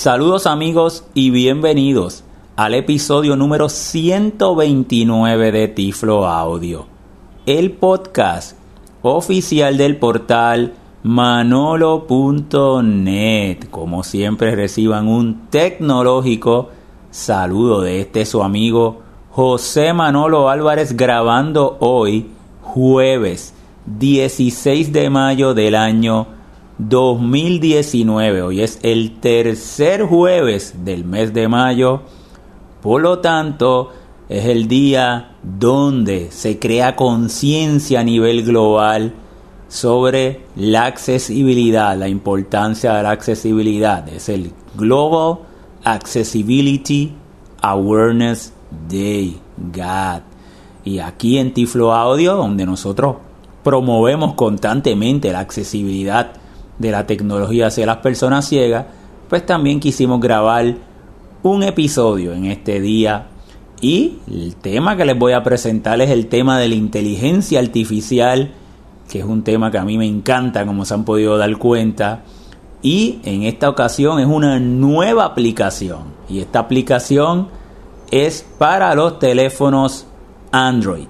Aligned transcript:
Saludos 0.00 0.46
amigos 0.46 1.04
y 1.12 1.28
bienvenidos 1.28 2.24
al 2.56 2.72
episodio 2.72 3.36
número 3.36 3.68
129 3.68 5.52
de 5.52 5.68
Tiflo 5.68 6.26
Audio, 6.26 6.86
el 7.44 7.72
podcast 7.72 8.56
oficial 9.02 9.76
del 9.76 9.98
portal 9.98 10.72
manolo.net. 11.02 11.98
Como 13.70 14.02
siempre 14.02 14.56
reciban 14.56 15.06
un 15.06 15.50
tecnológico 15.50 16.70
saludo 17.10 17.82
de 17.82 18.00
este 18.00 18.24
su 18.24 18.42
amigo 18.42 19.02
José 19.32 19.92
Manolo 19.92 20.48
Álvarez 20.48 20.96
grabando 20.96 21.76
hoy 21.78 22.30
jueves 22.62 23.52
16 23.84 24.94
de 24.94 25.10
mayo 25.10 25.52
del 25.52 25.74
año 25.74 26.39
2019. 26.88 28.42
Hoy 28.42 28.62
es 28.62 28.78
el 28.82 29.20
tercer 29.20 30.02
jueves 30.02 30.84
del 30.84 31.04
mes 31.04 31.34
de 31.34 31.46
mayo. 31.46 32.02
Por 32.80 33.02
lo 33.02 33.18
tanto, 33.18 33.90
es 34.28 34.46
el 34.46 34.66
día 34.66 35.36
donde 35.42 36.30
se 36.30 36.58
crea 36.58 36.96
conciencia 36.96 38.00
a 38.00 38.04
nivel 38.04 38.44
global 38.44 39.12
sobre 39.68 40.46
la 40.56 40.86
accesibilidad, 40.86 41.96
la 41.96 42.08
importancia 42.08 42.94
de 42.94 43.02
la 43.02 43.10
accesibilidad. 43.10 44.08
Es 44.08 44.28
el 44.30 44.52
Global 44.74 45.40
Accessibility 45.84 47.12
Awareness 47.60 48.54
Day, 48.88 49.38
GAD. 49.72 50.22
Y 50.84 50.98
aquí 51.00 51.36
en 51.36 51.52
Tiflo 51.52 51.92
Audio, 51.92 52.36
donde 52.36 52.64
nosotros 52.64 53.16
promovemos 53.62 54.32
constantemente 54.32 55.30
la 55.30 55.40
accesibilidad 55.40 56.39
de 56.80 56.90
la 56.90 57.06
tecnología 57.06 57.68
hacia 57.68 57.86
las 57.86 57.98
personas 57.98 58.48
ciegas, 58.48 58.86
pues 59.28 59.46
también 59.46 59.78
quisimos 59.78 60.18
grabar 60.18 60.74
un 61.44 61.62
episodio 61.62 62.32
en 62.32 62.46
este 62.46 62.80
día 62.80 63.28
y 63.80 64.18
el 64.30 64.56
tema 64.56 64.96
que 64.96 65.04
les 65.04 65.18
voy 65.18 65.32
a 65.32 65.42
presentar 65.42 66.00
es 66.00 66.10
el 66.10 66.26
tema 66.26 66.58
de 66.58 66.68
la 66.68 66.74
inteligencia 66.74 67.60
artificial, 67.60 68.52
que 69.10 69.20
es 69.20 69.24
un 69.24 69.42
tema 69.42 69.70
que 69.70 69.78
a 69.78 69.84
mí 69.84 69.96
me 69.96 70.06
encanta, 70.06 70.66
como 70.66 70.84
se 70.84 70.94
han 70.94 71.04
podido 71.04 71.38
dar 71.38 71.56
cuenta. 71.56 72.22
Y 72.82 73.20
en 73.24 73.44
esta 73.44 73.68
ocasión 73.68 74.20
es 74.20 74.26
una 74.26 74.58
nueva 74.58 75.24
aplicación. 75.24 76.00
Y 76.28 76.40
esta 76.40 76.60
aplicación 76.60 77.48
es 78.10 78.44
para 78.58 78.94
los 78.94 79.18
teléfonos 79.18 80.06
Android. 80.52 81.08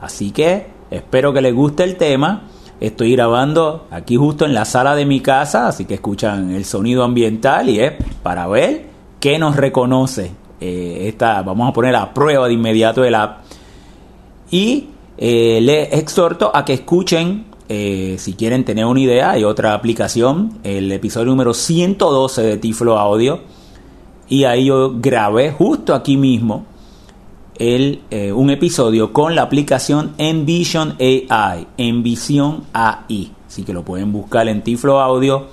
Así 0.00 0.30
que 0.30 0.68
espero 0.90 1.32
que 1.32 1.42
les 1.42 1.54
guste 1.54 1.84
el 1.84 1.96
tema. 1.96 2.48
Estoy 2.82 3.12
grabando 3.12 3.86
aquí 3.92 4.16
justo 4.16 4.44
en 4.44 4.54
la 4.54 4.64
sala 4.64 4.96
de 4.96 5.06
mi 5.06 5.20
casa, 5.20 5.68
así 5.68 5.84
que 5.84 5.94
escuchan 5.94 6.50
el 6.50 6.64
sonido 6.64 7.04
ambiental 7.04 7.68
y 7.68 7.78
es 7.78 7.92
para 8.24 8.48
ver 8.48 8.86
qué 9.20 9.38
nos 9.38 9.54
reconoce. 9.54 10.32
Eh, 10.60 11.04
esta, 11.06 11.42
vamos 11.42 11.70
a 11.70 11.72
poner 11.72 11.94
a 11.94 12.12
prueba 12.12 12.48
de 12.48 12.54
inmediato 12.54 13.04
el 13.04 13.14
app. 13.14 13.44
Y 14.50 14.88
eh, 15.16 15.60
les 15.62 15.92
exhorto 15.92 16.50
a 16.52 16.64
que 16.64 16.72
escuchen, 16.72 17.44
eh, 17.68 18.16
si 18.18 18.32
quieren 18.32 18.64
tener 18.64 18.84
una 18.86 18.98
idea, 18.98 19.30
hay 19.30 19.44
otra 19.44 19.74
aplicación, 19.74 20.58
el 20.64 20.90
episodio 20.90 21.26
número 21.26 21.54
112 21.54 22.42
de 22.42 22.56
Tiflo 22.56 22.98
Audio. 22.98 23.42
Y 24.28 24.42
ahí 24.42 24.64
yo 24.64 24.94
grabé 24.98 25.52
justo 25.52 25.94
aquí 25.94 26.16
mismo 26.16 26.66
eh, 27.64 28.32
un 28.32 28.50
episodio 28.50 29.12
con 29.12 29.36
la 29.36 29.42
aplicación 29.42 30.14
Envision 30.18 30.96
AI, 30.98 31.68
Envision 31.76 32.64
AI. 32.72 33.30
Así 33.46 33.62
que 33.62 33.72
lo 33.72 33.84
pueden 33.84 34.10
buscar 34.10 34.48
en 34.48 34.62
Tiflo 34.62 35.00
Audio 35.00 35.46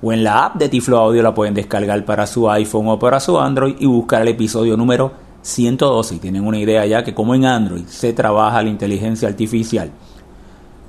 o 0.00 0.12
en 0.12 0.22
la 0.22 0.44
app 0.44 0.54
de 0.54 0.68
Tiflo 0.68 0.98
Audio 0.98 1.20
la 1.20 1.34
pueden 1.34 1.54
descargar 1.54 2.04
para 2.04 2.28
su 2.28 2.48
iPhone 2.48 2.86
o 2.86 2.98
para 3.00 3.18
su 3.18 3.40
Android 3.40 3.74
y 3.80 3.86
buscar 3.86 4.22
el 4.22 4.28
episodio 4.28 4.76
número 4.76 5.10
112. 5.42 6.14
Y 6.14 6.18
tienen 6.18 6.46
una 6.46 6.58
idea 6.58 6.86
ya 6.86 7.02
que 7.02 7.12
como 7.12 7.34
en 7.34 7.44
Android 7.44 7.86
se 7.86 8.12
trabaja 8.12 8.62
la 8.62 8.68
inteligencia 8.68 9.26
artificial. 9.26 9.90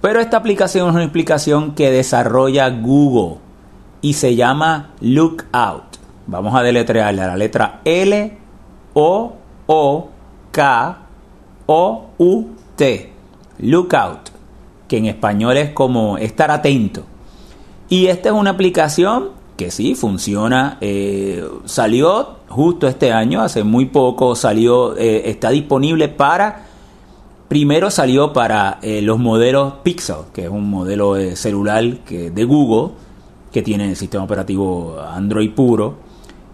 Pero 0.01 0.19
esta 0.19 0.37
aplicación 0.37 0.89
es 0.89 0.95
una 0.95 1.03
aplicación 1.03 1.73
que 1.73 1.89
desarrolla 1.89 2.69
Google 2.69 3.37
y 4.01 4.13
se 4.13 4.35
llama 4.35 4.91
Lookout. 5.01 5.97
Vamos 6.27 6.53
a 6.53 6.61
deletrearle 6.61 7.25
la 7.25 7.35
letra 7.35 7.81
L 7.85 8.37
O 8.93 9.33
O 9.65 10.09
K-O-U-T, 11.65 12.83
Lookout, 13.59 14.29
que 14.89 14.97
en 14.97 15.05
español 15.05 15.55
es 15.55 15.69
como 15.69 16.17
estar 16.17 16.51
atento. 16.51 17.05
Y 17.87 18.07
esta 18.07 18.27
es 18.27 18.35
una 18.35 18.49
aplicación 18.49 19.29
que 19.55 19.71
sí 19.71 19.95
funciona, 19.95 20.77
eh, 20.81 21.41
salió 21.63 22.39
justo 22.49 22.89
este 22.89 23.13
año, 23.13 23.41
hace 23.41 23.63
muy 23.63 23.85
poco 23.85 24.35
salió, 24.35 24.97
eh, 24.97 25.29
está 25.29 25.49
disponible 25.49 26.09
para, 26.09 26.65
primero 27.47 27.89
salió 27.89 28.33
para 28.33 28.79
eh, 28.81 29.01
los 29.01 29.17
modelos 29.17 29.75
Pixel, 29.81 30.25
que 30.33 30.43
es 30.43 30.49
un 30.49 30.69
modelo 30.69 31.13
de 31.13 31.37
celular 31.37 31.99
que, 31.99 32.31
de 32.31 32.43
Google, 32.43 32.95
que 33.53 33.61
tiene 33.61 33.91
el 33.91 33.95
sistema 33.95 34.25
operativo 34.25 34.97
Android 35.09 35.51
puro, 35.51 35.95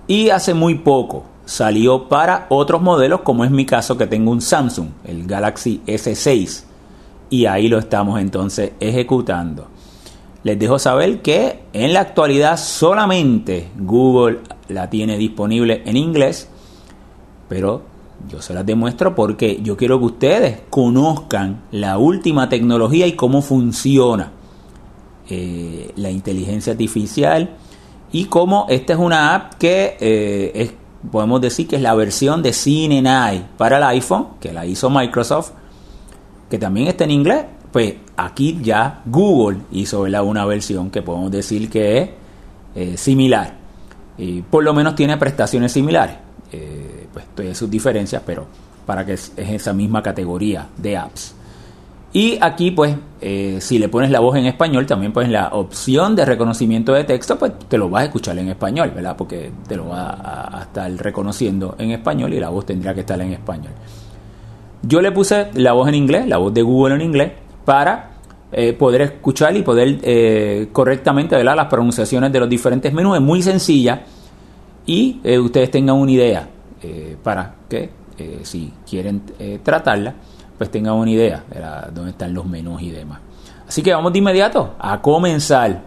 y 0.06 0.30
hace 0.30 0.54
muy 0.54 0.76
poco 0.76 1.24
salió 1.46 2.10
para 2.10 2.48
otros 2.50 2.82
modelos, 2.82 3.22
como 3.22 3.46
es 3.46 3.52
mi 3.52 3.66
caso 3.66 3.98
que 3.98 4.08
tengo 4.08 4.32
un 4.32 4.42
Samsung, 4.42 4.90
el 5.04 5.26
Galaxy 5.26 5.82
S6, 5.86 6.64
y 7.30 7.46
ahí 7.46 7.68
lo 7.68 7.78
estamos 7.78 8.20
entonces 8.20 8.74
ejecutando. 8.80 9.68
Les 10.44 10.60
dejo 10.60 10.78
saber 10.78 11.22
que 11.22 11.64
en 11.74 11.94
la 11.94 12.02
actualidad 12.02 12.58
solamente 12.58 13.70
Google 13.78 14.42
la 14.68 14.90
tiene 14.90 15.18
disponible 15.18 15.82
en 15.86 15.98
inglés, 15.98 16.50
pero 17.50 17.82
yo 18.30 18.42
se 18.42 18.54
las 18.54 18.66
demuestro 18.66 19.16
porque 19.16 19.60
yo 19.62 19.76
quiero 19.78 20.00
que 20.00 20.06
ustedes 20.06 20.60
conozcan 20.70 21.64
la 21.72 21.98
última 21.98 22.50
tecnología 22.50 23.08
y 23.08 23.14
cómo 23.14 23.42
funciona 23.42 24.32
eh, 25.30 25.92
la 25.96 26.12
inteligencia 26.12 26.74
artificial 26.74 27.56
y 28.12 28.26
cómo 28.26 28.68
esta 28.70 28.94
es 28.94 29.00
una 29.00 29.36
app 29.36 29.56
que 29.56 29.98
eh, 30.00 30.52
es 30.54 30.74
podemos 31.12 31.42
decir 31.42 31.68
que 31.68 31.76
es 31.76 31.82
la 31.82 31.94
versión 31.96 32.42
de 32.42 32.54
CineNI 32.54 33.46
para 33.58 33.78
el 33.78 33.84
iPhone, 33.84 34.28
que 34.40 34.54
la 34.54 34.66
hizo 34.66 34.90
Microsoft, 34.90 35.52
que 36.50 36.58
también 36.58 36.88
está 36.88 37.04
en 37.04 37.12
inglés. 37.12 37.46
Pues 37.72 37.96
aquí 38.16 38.60
ya 38.62 39.02
Google 39.06 39.60
hizo 39.72 40.02
una 40.02 40.46
versión 40.46 40.90
que 40.90 41.02
podemos 41.02 41.32
decir 41.32 41.70
que 41.70 41.98
es 41.98 42.10
eh, 42.76 42.98
similar. 42.98 43.54
Y 44.18 44.42
por 44.42 44.64
lo 44.64 44.74
menos 44.74 44.96
tiene 44.96 45.18
prestaciones 45.18 45.72
similares. 45.72 46.16
Eh, 46.52 47.08
pues 47.12 47.26
tiene 47.36 47.56
sus 47.56 47.70
diferencias, 47.70 48.22
pero 48.26 48.46
para 48.86 49.06
que 49.06 49.14
es 49.14 49.34
esa 49.36 49.74
misma 49.74 50.02
categoría 50.02 50.68
de 50.78 50.96
apps. 50.96 51.36
Y 52.16 52.38
aquí, 52.40 52.72
pues, 52.72 52.96
eh, 53.20 53.58
si 53.60 53.78
le 53.78 53.90
pones 53.90 54.10
la 54.10 54.22
voz 54.22 54.38
en 54.38 54.46
español, 54.46 54.86
también 54.86 55.12
pues 55.12 55.28
la 55.28 55.50
opción 55.50 56.16
de 56.16 56.24
reconocimiento 56.24 56.94
de 56.94 57.04
texto, 57.04 57.38
pues 57.38 57.52
te 57.68 57.78
lo 57.78 57.90
vas 57.90 58.04
a 58.04 58.06
escuchar 58.06 58.40
en 58.40 58.48
español, 58.48 58.94
¿verdad? 58.96 59.18
Porque 59.18 59.52
te 59.68 59.76
lo 59.76 59.90
va 59.90 60.12
a, 60.12 60.62
estar 60.62 60.90
reconociendo 60.96 61.76
en 61.78 61.92
español 61.92 62.34
y 62.34 62.40
la 62.40 62.48
voz 62.48 62.68
tendría 62.68 62.94
que 62.94 63.02
estar 63.02 63.20
en 63.20 63.34
español. 63.34 63.74
Yo 64.82 65.02
le 65.02 65.12
puse 65.12 65.48
la 65.56 65.74
voz 65.74 65.90
en 65.90 65.96
inglés, 65.96 66.26
la 66.26 66.38
voz 66.38 66.54
de 66.54 66.62
Google 66.62 66.96
en 66.96 67.02
inglés, 67.02 67.34
para 67.66 68.12
eh, 68.54 68.72
poder 68.72 69.02
escuchar 69.02 69.54
y 69.58 69.62
poder 69.62 70.00
eh, 70.02 70.70
correctamente 70.72 71.36
ver 71.36 71.44
las 71.44 71.68
pronunciaciones 71.68 72.32
de 72.32 72.40
los 72.40 72.48
diferentes 72.48 72.94
menús. 72.94 73.18
Es 73.18 73.22
muy 73.22 73.42
sencilla 73.42 74.04
y 74.86 75.20
ustedes 75.38 75.70
tengan 75.70 75.98
una 75.98 76.12
idea 76.12 76.48
para 77.22 77.56
que, 77.68 77.90
si 78.44 78.72
quieren 78.88 79.22
tratarla, 79.64 80.16
pues 80.58 80.72
tengan 80.72 80.96
una 80.96 81.12
idea 81.12 81.44
de 81.50 81.94
dónde 81.94 82.12
están 82.12 82.34
los 82.34 82.46
menús 82.46 82.82
y 82.82 82.92
demás. 82.92 83.20
Así 83.68 83.82
que 83.82 83.94
vamos 83.94 84.14
de 84.14 84.20
inmediato 84.20 84.76
a 84.80 85.02
comenzar 85.02 85.82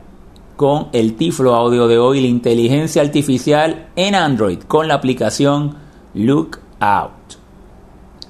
con 0.57 0.89
el 0.93 1.15
Tiflo 1.15 1.55
Audio 1.55 1.87
de 1.87 1.99
hoy, 1.99 2.21
la 2.21 2.27
inteligencia 2.27 3.01
artificial 3.01 3.87
en 3.95 4.15
Android 4.15 4.59
con 4.67 4.89
la 4.89 4.95
aplicación 4.95 5.77
Lookout. 6.15 7.13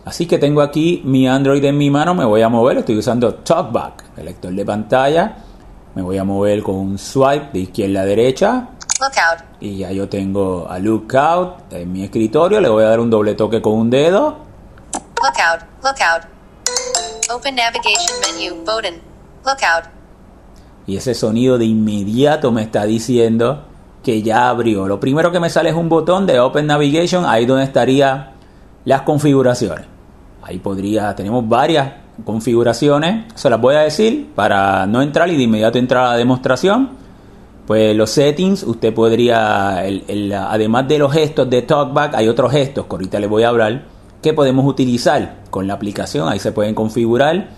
Así 0.05 0.26
que 0.26 0.38
tengo 0.38 0.61
aquí 0.61 1.02
mi 1.05 1.26
Android 1.26 1.64
en 1.64 1.76
mi 1.76 1.90
mano, 1.90 2.14
me 2.14 2.25
voy 2.25 2.43
a 2.43 2.49
mover, 2.49 2.79
estoy 2.79 2.99
usando 2.99 3.34
TalkBack, 3.34 4.19
el 4.19 4.26
lector 4.26 4.52
de 4.52 4.64
pantalla. 4.64 5.37
Me 5.94 6.02
voy 6.02 6.19
a 6.19 6.25
mover 6.25 6.62
con 6.62 6.76
un 6.76 6.99
swipe 6.99 7.49
de 7.52 7.61
izquierda 7.61 8.02
a 8.02 8.05
derecha. 8.05 8.69
Lookout. 9.00 9.49
Y 9.61 9.79
ya 9.79 9.93
yo 9.93 10.08
tengo 10.08 10.67
a 10.69 10.79
Lookout 10.79 11.73
en 11.73 11.93
mi 11.93 12.05
escritorio, 12.05 12.61
le 12.61 12.69
voy 12.69 12.84
a 12.84 12.88
dar 12.88 13.00
un 13.00 13.11
doble 13.11 13.34
toque 13.34 13.62
con 13.62 13.73
un 13.73 13.91
dedo 13.91 14.48
Lookout, 15.23 15.61
lookout. 15.82 16.23
Open 17.35 17.55
navigation 17.56 18.15
menu, 18.23 18.55
button. 18.65 18.94
Lookout. 19.44 19.85
Y 20.87 20.97
ese 20.97 21.15
sonido 21.15 21.59
de 21.59 21.65
inmediato 21.67 22.50
me 22.53 22.62
está 22.62 22.85
diciendo 22.85 23.65
que 24.03 24.23
ya 24.23 24.49
abrió. 24.49 24.87
Lo 24.87 25.00
primero 25.00 25.31
que 25.32 25.41
me 25.41 25.50
sale 25.50 25.70
es 25.70 25.75
un 25.75 25.88
botón 25.88 26.26
de 26.26 26.41
Open 26.41 26.67
Navigation, 26.67 27.26
ahí 27.26 27.44
donde 27.47 27.65
estaría 27.65 28.32
las 28.85 29.03
configuraciones. 29.03 29.85
Ahí 30.43 30.59
podría, 30.59 31.15
tenemos 31.15 31.47
varias 31.47 31.93
configuraciones, 32.25 33.26
se 33.35 33.50
las 33.50 33.61
voy 33.61 33.75
a 33.75 33.81
decir 33.81 34.31
para 34.35 34.87
no 34.87 35.03
entrar 35.03 35.29
y 35.29 35.37
de 35.37 35.43
inmediato 35.43 35.79
entrar 35.79 36.05
a 36.06 36.09
la 36.12 36.17
demostración. 36.17 36.91
Pues 37.67 37.94
los 37.94 38.09
settings, 38.11 38.62
usted 38.62 38.94
podría, 38.94 39.85
el- 39.85 40.05
el- 40.09 40.32
además 40.32 40.88
de 40.88 40.99
los 40.99 41.12
gestos 41.12 41.50
de 41.50 41.61
TalkBack, 41.62 42.15
hay 42.15 42.29
otros 42.29 42.50
gestos 42.50 42.87
que 42.87 42.93
ahorita 42.93 43.20
les 43.20 43.29
voy 43.29 43.43
a 43.43 43.49
hablar 43.50 43.82
que 44.23 44.32
podemos 44.32 44.67
utilizar 44.67 45.43
con 45.50 45.67
la 45.67 45.75
aplicación. 45.75 46.29
Ahí 46.29 46.38
se 46.38 46.53
pueden 46.53 46.75
configurar. 46.75 47.50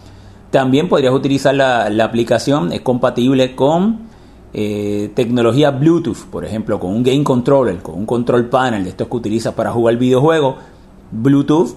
También 0.51 0.89
podrías 0.89 1.15
utilizar 1.15 1.55
la, 1.55 2.05
aplicación, 2.05 2.73
es 2.73 2.81
compatible 2.81 3.55
con 3.55 4.01
eh, 4.53 5.13
tecnología 5.15 5.71
Bluetooth, 5.71 6.27
por 6.31 6.45
ejemplo, 6.45 6.81
con 6.81 6.91
un 6.91 7.05
game 7.05 7.23
controller, 7.23 7.79
con 7.79 7.95
un 7.95 8.07
control 8.07 8.49
panel 8.49 8.83
de 8.83 8.91
estos 8.91 9.07
que 9.07 9.17
utilizas 9.17 9.55
para 9.55 9.71
jugar 9.71 9.97
videojuegos. 9.97 10.57
Bluetooth, 11.13 11.77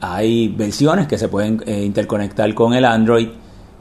hay 0.00 0.48
versiones 0.48 1.06
que 1.06 1.18
se 1.18 1.28
pueden 1.28 1.62
eh, 1.66 1.84
interconectar 1.84 2.52
con 2.54 2.74
el 2.74 2.84
Android 2.84 3.28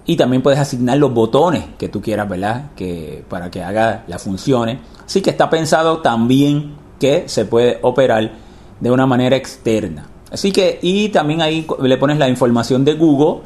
y 0.05 0.15
también 0.15 0.41
puedes 0.41 0.59
asignar 0.59 0.97
los 0.97 1.13
botones 1.13 1.65
que 1.77 1.89
tú 1.89 2.01
quieras, 2.01 2.29
¿verdad? 2.29 2.71
Que, 2.75 3.23
para 3.27 3.49
que 3.49 3.63
haga 3.63 4.03
las 4.07 4.21
funciones. 4.21 4.77
Así 5.05 5.21
que 5.21 5.31
está 5.31 5.49
pensado 5.49 5.99
también 5.99 6.75
que 6.99 7.27
se 7.27 7.45
puede 7.45 7.79
operar 7.81 8.31
de 8.79 8.91
una 8.91 9.05
manera 9.05 9.35
externa. 9.35 10.07
Así 10.31 10.51
que, 10.51 10.79
y 10.81 11.09
también 11.09 11.41
ahí 11.41 11.65
le 11.81 11.97
pones 11.97 12.17
la 12.17 12.29
información 12.29 12.85
de 12.85 12.93
Google 12.93 13.41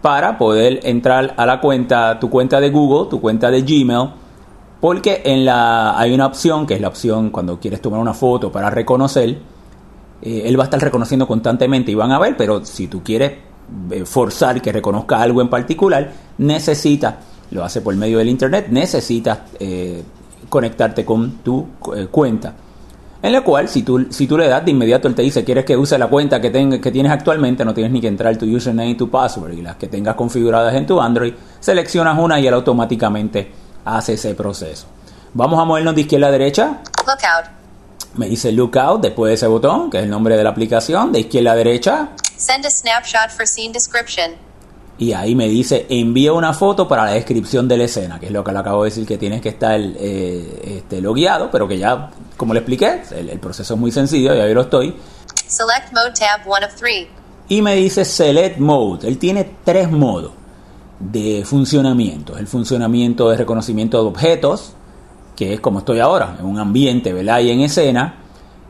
para 0.00 0.38
poder 0.38 0.80
entrar 0.82 1.34
a 1.36 1.46
la 1.46 1.60
cuenta, 1.60 2.18
tu 2.18 2.30
cuenta 2.30 2.60
de 2.60 2.70
Google, 2.70 3.08
tu 3.08 3.20
cuenta 3.20 3.50
de 3.50 3.62
Gmail, 3.62 4.10
porque 4.80 5.22
en 5.24 5.44
la 5.44 5.98
hay 5.98 6.12
una 6.12 6.26
opción 6.26 6.66
que 6.66 6.74
es 6.74 6.80
la 6.80 6.88
opción 6.88 7.30
cuando 7.30 7.60
quieres 7.60 7.80
tomar 7.80 8.00
una 8.00 8.14
foto 8.14 8.50
para 8.50 8.68
reconocer, 8.68 9.38
eh, 10.20 10.42
él 10.44 10.58
va 10.58 10.64
a 10.64 10.66
estar 10.66 10.80
reconociendo 10.80 11.26
constantemente 11.26 11.92
y 11.92 11.94
van 11.94 12.10
a 12.10 12.18
ver, 12.18 12.36
pero 12.36 12.64
si 12.64 12.88
tú 12.88 13.02
quieres 13.02 13.32
eh, 13.90 14.04
forzar 14.04 14.60
que 14.60 14.72
reconozca 14.72 15.22
algo 15.22 15.40
en 15.40 15.48
particular, 15.48 16.10
necesitas, 16.38 17.14
lo 17.52 17.62
hace 17.62 17.80
por 17.80 17.94
medio 17.94 18.18
del 18.18 18.28
internet, 18.28 18.66
necesitas 18.70 19.38
eh, 19.60 20.02
conectarte 20.48 21.04
con 21.04 21.38
tu 21.44 21.66
cuenta. 22.10 22.54
En 23.22 23.32
la 23.32 23.42
cual, 23.42 23.68
si 23.68 23.82
tú, 23.84 24.06
si 24.10 24.26
tú 24.26 24.36
le 24.36 24.48
das, 24.48 24.64
de 24.64 24.72
inmediato 24.72 25.06
él 25.06 25.14
te 25.14 25.22
dice, 25.22 25.44
quieres 25.44 25.64
que 25.64 25.76
use 25.76 25.96
la 25.96 26.08
cuenta 26.08 26.40
que, 26.40 26.50
ten- 26.50 26.80
que 26.80 26.90
tienes 26.90 27.12
actualmente, 27.12 27.64
no 27.64 27.72
tienes 27.72 27.92
ni 27.92 28.00
que 28.00 28.08
entrar 28.08 28.36
tu 28.36 28.46
username 28.46 28.90
y 28.90 28.94
tu 28.96 29.08
password, 29.10 29.52
y 29.52 29.62
las 29.62 29.76
que 29.76 29.86
tengas 29.86 30.16
configuradas 30.16 30.74
en 30.74 30.86
tu 30.86 31.00
Android, 31.00 31.32
seleccionas 31.60 32.18
una 32.18 32.40
y 32.40 32.46
él 32.48 32.54
automáticamente 32.54 33.50
hace 33.84 34.14
ese 34.14 34.34
proceso. 34.34 34.86
Vamos 35.34 35.60
a 35.60 35.64
movernos 35.64 35.94
de 35.94 36.00
izquierda 36.00 36.26
a 36.26 36.30
derecha, 36.32 36.80
Lookout. 37.06 37.52
me 38.16 38.28
dice 38.28 38.50
Lookout 38.50 39.00
después 39.00 39.30
de 39.30 39.34
ese 39.34 39.46
botón, 39.46 39.88
que 39.88 39.98
es 39.98 40.02
el 40.04 40.10
nombre 40.10 40.36
de 40.36 40.42
la 40.42 40.50
aplicación, 40.50 41.12
de 41.12 41.20
izquierda 41.20 41.52
a 41.52 41.56
derecha, 41.56 42.08
Send 42.36 42.66
a 42.66 42.70
snapshot 42.70 43.30
for 43.30 43.46
scene 43.46 43.72
description. 43.72 44.32
y 44.98 45.12
ahí 45.12 45.34
me 45.36 45.48
dice 45.48 45.86
envía 45.88 46.32
una 46.32 46.52
foto 46.52 46.86
para 46.88 47.04
la 47.06 47.12
descripción 47.12 47.68
de 47.68 47.76
la 47.76 47.84
escena, 47.84 48.18
que 48.18 48.26
es 48.26 48.32
lo 48.32 48.42
que 48.42 48.50
le 48.52 48.58
acabo 48.58 48.82
de 48.82 48.90
decir 48.90 49.06
que 49.06 49.16
tienes 49.16 49.40
que 49.40 49.48
estar 49.50 49.78
eh, 49.80 50.78
este, 50.78 51.00
logueado, 51.00 51.50
pero 51.52 51.66
que 51.68 51.78
ya, 51.78 52.10
como 52.42 52.54
le 52.54 52.58
expliqué, 52.58 53.02
el, 53.12 53.30
el 53.30 53.38
proceso 53.38 53.74
es 53.74 53.78
muy 53.78 53.92
sencillo, 53.92 54.34
ya 54.34 54.48
yo 54.48 54.54
lo 54.54 54.62
estoy. 54.62 54.96
Select 55.46 55.92
mode 55.92 56.10
tab 56.18 56.40
1 56.44 56.66
of 56.66 56.74
3. 56.74 57.06
Y 57.48 57.62
me 57.62 57.76
dice 57.76 58.04
Select 58.04 58.58
Mode, 58.58 59.06
él 59.06 59.16
tiene 59.18 59.48
tres 59.62 59.88
modos 59.88 60.32
de 60.98 61.44
funcionamiento. 61.46 62.36
El 62.36 62.48
funcionamiento 62.48 63.30
de 63.30 63.36
reconocimiento 63.36 64.02
de 64.02 64.08
objetos, 64.08 64.72
que 65.36 65.54
es 65.54 65.60
como 65.60 65.78
estoy 65.78 66.00
ahora, 66.00 66.36
en 66.40 66.46
un 66.46 66.58
ambiente, 66.58 67.12
¿verdad? 67.12 67.38
Y 67.38 67.50
en 67.50 67.60
escena. 67.60 68.16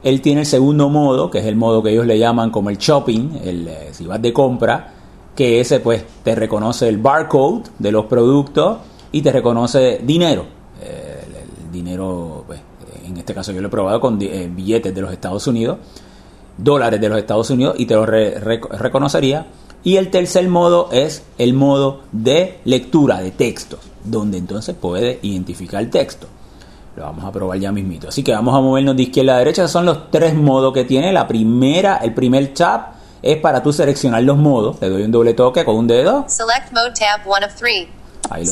Él 0.02 0.20
tiene 0.20 0.42
el 0.42 0.46
segundo 0.46 0.90
modo, 0.90 1.30
que 1.30 1.38
es 1.38 1.46
el 1.46 1.56
modo 1.56 1.82
que 1.82 1.92
ellos 1.92 2.04
le 2.04 2.18
llaman 2.18 2.50
como 2.50 2.68
el 2.68 2.76
shopping, 2.76 3.38
el, 3.42 3.68
eh, 3.68 3.88
si 3.92 4.04
vas 4.04 4.20
de 4.20 4.34
compra, 4.34 4.92
que 5.34 5.60
ese 5.60 5.80
pues 5.80 6.04
te 6.22 6.34
reconoce 6.34 6.90
el 6.90 6.98
barcode 6.98 7.62
de 7.78 7.90
los 7.90 8.04
productos 8.04 8.80
y 9.12 9.22
te 9.22 9.32
reconoce 9.32 9.98
dinero. 10.02 10.44
Eh, 10.82 11.24
el, 11.26 11.64
el 11.64 11.72
dinero, 11.72 12.44
pues, 12.46 12.60
en 13.12 13.18
este 13.18 13.34
caso 13.34 13.52
yo 13.52 13.60
lo 13.60 13.68
he 13.68 13.70
probado 13.70 14.00
con 14.00 14.18
eh, 14.20 14.48
billetes 14.50 14.94
de 14.94 15.00
los 15.00 15.12
Estados 15.12 15.46
Unidos, 15.46 15.78
dólares 16.56 17.00
de 17.00 17.08
los 17.08 17.18
Estados 17.18 17.50
Unidos 17.50 17.74
y 17.78 17.86
te 17.86 17.94
lo 17.94 18.06
re- 18.06 18.40
rec- 18.40 18.68
reconocería. 18.78 19.46
Y 19.84 19.96
el 19.96 20.10
tercer 20.10 20.48
modo 20.48 20.88
es 20.92 21.24
el 21.38 21.54
modo 21.54 22.02
de 22.12 22.60
lectura 22.64 23.20
de 23.20 23.32
textos, 23.32 23.80
donde 24.04 24.38
entonces 24.38 24.76
puede 24.80 25.18
identificar 25.22 25.84
texto. 25.86 26.28
Lo 26.94 27.02
vamos 27.04 27.24
a 27.24 27.32
probar 27.32 27.58
ya 27.58 27.72
mismito. 27.72 28.08
Así 28.08 28.22
que 28.22 28.32
vamos 28.32 28.54
a 28.54 28.60
movernos 28.60 28.96
de 28.96 29.04
izquierda 29.04 29.34
a 29.34 29.38
derecha. 29.38 29.66
Son 29.66 29.84
los 29.86 30.10
tres 30.10 30.34
modos 30.34 30.72
que 30.74 30.84
tiene. 30.84 31.12
La 31.12 31.26
primera, 31.26 31.96
el 31.96 32.12
primer 32.14 32.52
tab 32.54 32.92
es 33.22 33.38
para 33.38 33.62
tú 33.62 33.72
seleccionar 33.72 34.22
los 34.22 34.36
modos. 34.36 34.76
Le 34.80 34.88
doy 34.90 35.02
un 35.02 35.10
doble 35.10 35.32
toque 35.34 35.64
con 35.64 35.74
un 35.76 35.86
dedo. 35.88 36.26
Select 36.28 36.70
mode 36.72 36.92
tab 36.92 37.20
1 37.26 37.46
of 37.46 37.54
3. 37.56 37.88
Ahí, 38.30 38.44
lo- 38.44 38.50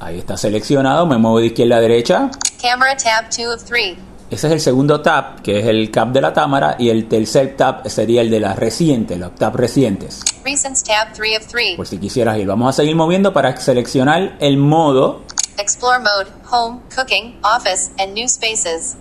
ahí 0.00 0.18
está 0.18 0.36
seleccionado. 0.38 1.04
Me 1.04 1.18
muevo 1.18 1.40
de 1.40 1.46
izquierda 1.46 1.76
a 1.76 1.80
derecha. 1.80 2.30
Camera 2.60 2.96
tab 2.96 3.30
2 3.30 3.54
of 3.54 3.62
3. 3.64 3.96
Ese 4.30 4.46
es 4.48 4.52
el 4.52 4.60
segundo 4.60 5.00
tab, 5.00 5.42
que 5.42 5.60
es 5.60 5.66
el 5.66 5.92
cap 5.92 6.08
de 6.08 6.20
la 6.20 6.32
cámara. 6.32 6.74
Y 6.76 6.90
el 6.90 7.08
tercer 7.08 7.56
tab 7.56 7.88
sería 7.88 8.20
el 8.20 8.30
de 8.30 8.40
las 8.40 8.58
recientes, 8.58 9.16
los 9.16 9.32
tabs 9.36 9.54
recientes. 9.54 10.22
Recents 10.44 10.82
tab 10.82 11.12
3 11.12 11.38
of 11.38 11.46
3. 11.46 11.76
Por 11.76 11.86
si 11.86 11.98
quisieras 11.98 12.36
ir. 12.36 12.48
Vamos 12.48 12.70
a 12.70 12.72
seguir 12.72 12.96
moviendo 12.96 13.32
para 13.32 13.56
seleccionar 13.56 14.36
el 14.40 14.56
modo. 14.56 15.22
Explore 15.56 16.00
mode, 16.00 16.32
home, 16.50 16.80
cooking, 16.94 17.38
office, 17.44 17.92
and 17.96 18.14
new 18.14 18.28
spaces. 18.28 18.96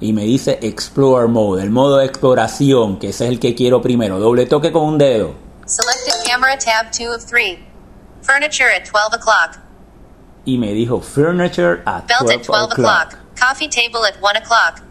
Y 0.00 0.12
me 0.12 0.24
dice 0.24 0.58
Explore 0.60 1.28
Mode, 1.28 1.62
el 1.62 1.70
modo 1.70 1.98
de 1.98 2.06
exploración, 2.06 2.98
que 2.98 3.10
ese 3.10 3.24
es 3.26 3.30
el 3.30 3.38
que 3.38 3.54
quiero 3.54 3.80
primero. 3.80 4.18
Doble 4.18 4.46
toque 4.46 4.72
con 4.72 4.82
un 4.82 4.98
dedo. 4.98 5.34
Selected 5.64 6.28
camera 6.28 6.58
tab 6.58 6.90
2 6.90 7.14
of 7.14 7.24
3. 7.24 7.56
Furniture 8.22 8.68
at 8.74 8.84
12 8.84 9.14
o'clock. 9.14 9.69
Y 10.44 10.58
me 10.58 10.72
dijo 10.72 11.00
Furniture 11.00 11.82
at 11.84 12.04
Belt 12.06 12.20
12 12.20 12.34
at 12.34 12.42
12 12.42 12.72
o'clock. 12.72 13.18
Coffee 13.38 13.68
table 13.68 14.00
at 14.08 14.14
1 14.20 14.38
o'clock. 14.38 14.82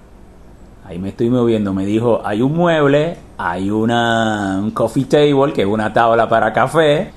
Ahí 0.85 0.97
me 0.99 1.09
estoy 1.09 1.29
moviendo. 1.29 1.73
Me 1.73 1.85
dijo, 1.85 2.21
hay 2.25 2.41
un 2.41 2.55
mueble, 2.55 3.17
hay 3.37 3.69
una, 3.69 4.57
un 4.59 4.71
coffee 4.71 5.05
table, 5.05 5.53
que 5.53 5.61
es 5.61 5.67
una 5.67 5.91
tabla 5.93 6.27
para 6.27 6.51
café. 6.53 7.11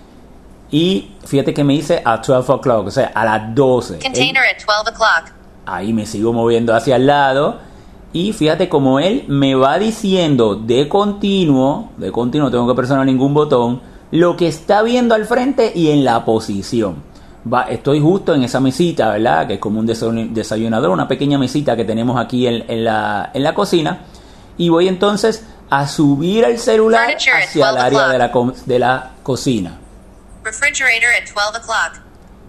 Y 0.70 1.12
fíjate 1.25 1.52
que 1.55 1.64
me 1.64 1.75
dice 1.75 2.02
a 2.05 2.19
12 2.19 2.52
o'clock, 2.52 2.87
o 2.87 2.90
sea, 2.90 3.12
a 3.14 3.25
las 3.25 3.55
12. 3.55 3.94
Él- 3.96 4.02
Container 4.02 4.43
at 4.43 4.62
12 4.64 4.90
o'clock. 4.90 5.32
ahí 5.67 5.93
me 5.93 6.06
sigo 6.06 6.32
moviendo 6.32 6.75
hacia 6.75 6.96
el 6.96 7.06
lado. 7.06 7.58
Y 8.14 8.32
fíjate 8.34 8.69
como 8.69 8.99
él 9.00 9.25
me 9.29 9.55
va 9.55 9.79
diciendo 9.79 10.55
de 10.55 10.87
continuo, 10.88 11.93
de 11.96 12.12
continuo, 12.12 12.50
tengo 12.50 12.67
que 12.69 12.75
presionar 12.75 13.06
ningún 13.06 13.32
botón, 13.32 13.81
lo 14.11 14.37
que 14.37 14.49
está 14.49 14.82
viendo 14.82 15.14
al 15.14 15.25
frente 15.25 15.73
y 15.75 15.90
en 15.90 16.05
la 16.05 16.23
posición. 16.26 17.02
Va, 17.44 17.62
estoy 17.62 18.00
justo 18.00 18.35
en 18.35 18.44
esa 18.44 18.61
mesita, 18.61 19.11
¿verdad? 19.11 19.47
Que 19.49 19.55
es 19.55 19.61
como 19.61 19.81
un 19.81 19.87
desayun- 19.89 20.33
desayunador, 20.33 20.91
una 20.91 21.09
pequeña 21.09 21.39
mesita 21.39 21.75
que 21.75 21.85
tenemos 21.85 22.21
aquí 22.21 22.47
en, 22.47 22.65
en 22.71 22.85
la, 22.85 23.31
en 23.35 23.43
la 23.43 23.53
cocina. 23.55 24.03
Y 24.58 24.69
voy 24.69 24.87
entonces 24.87 25.44
a 25.69 25.89
subir 25.89 26.44
el 26.44 26.58
celular 26.58 27.08
hacia 27.17 27.41
el 27.41 27.49
12 27.49 27.63
área 27.81 28.08
de 28.08 28.19
la, 28.19 28.31
de 28.67 28.79
la 28.79 29.11
cocina. 29.25 29.79
Refrigerator 30.44 31.08
at 31.20 31.29
12 31.34 31.58
o'clock. 31.58 32.03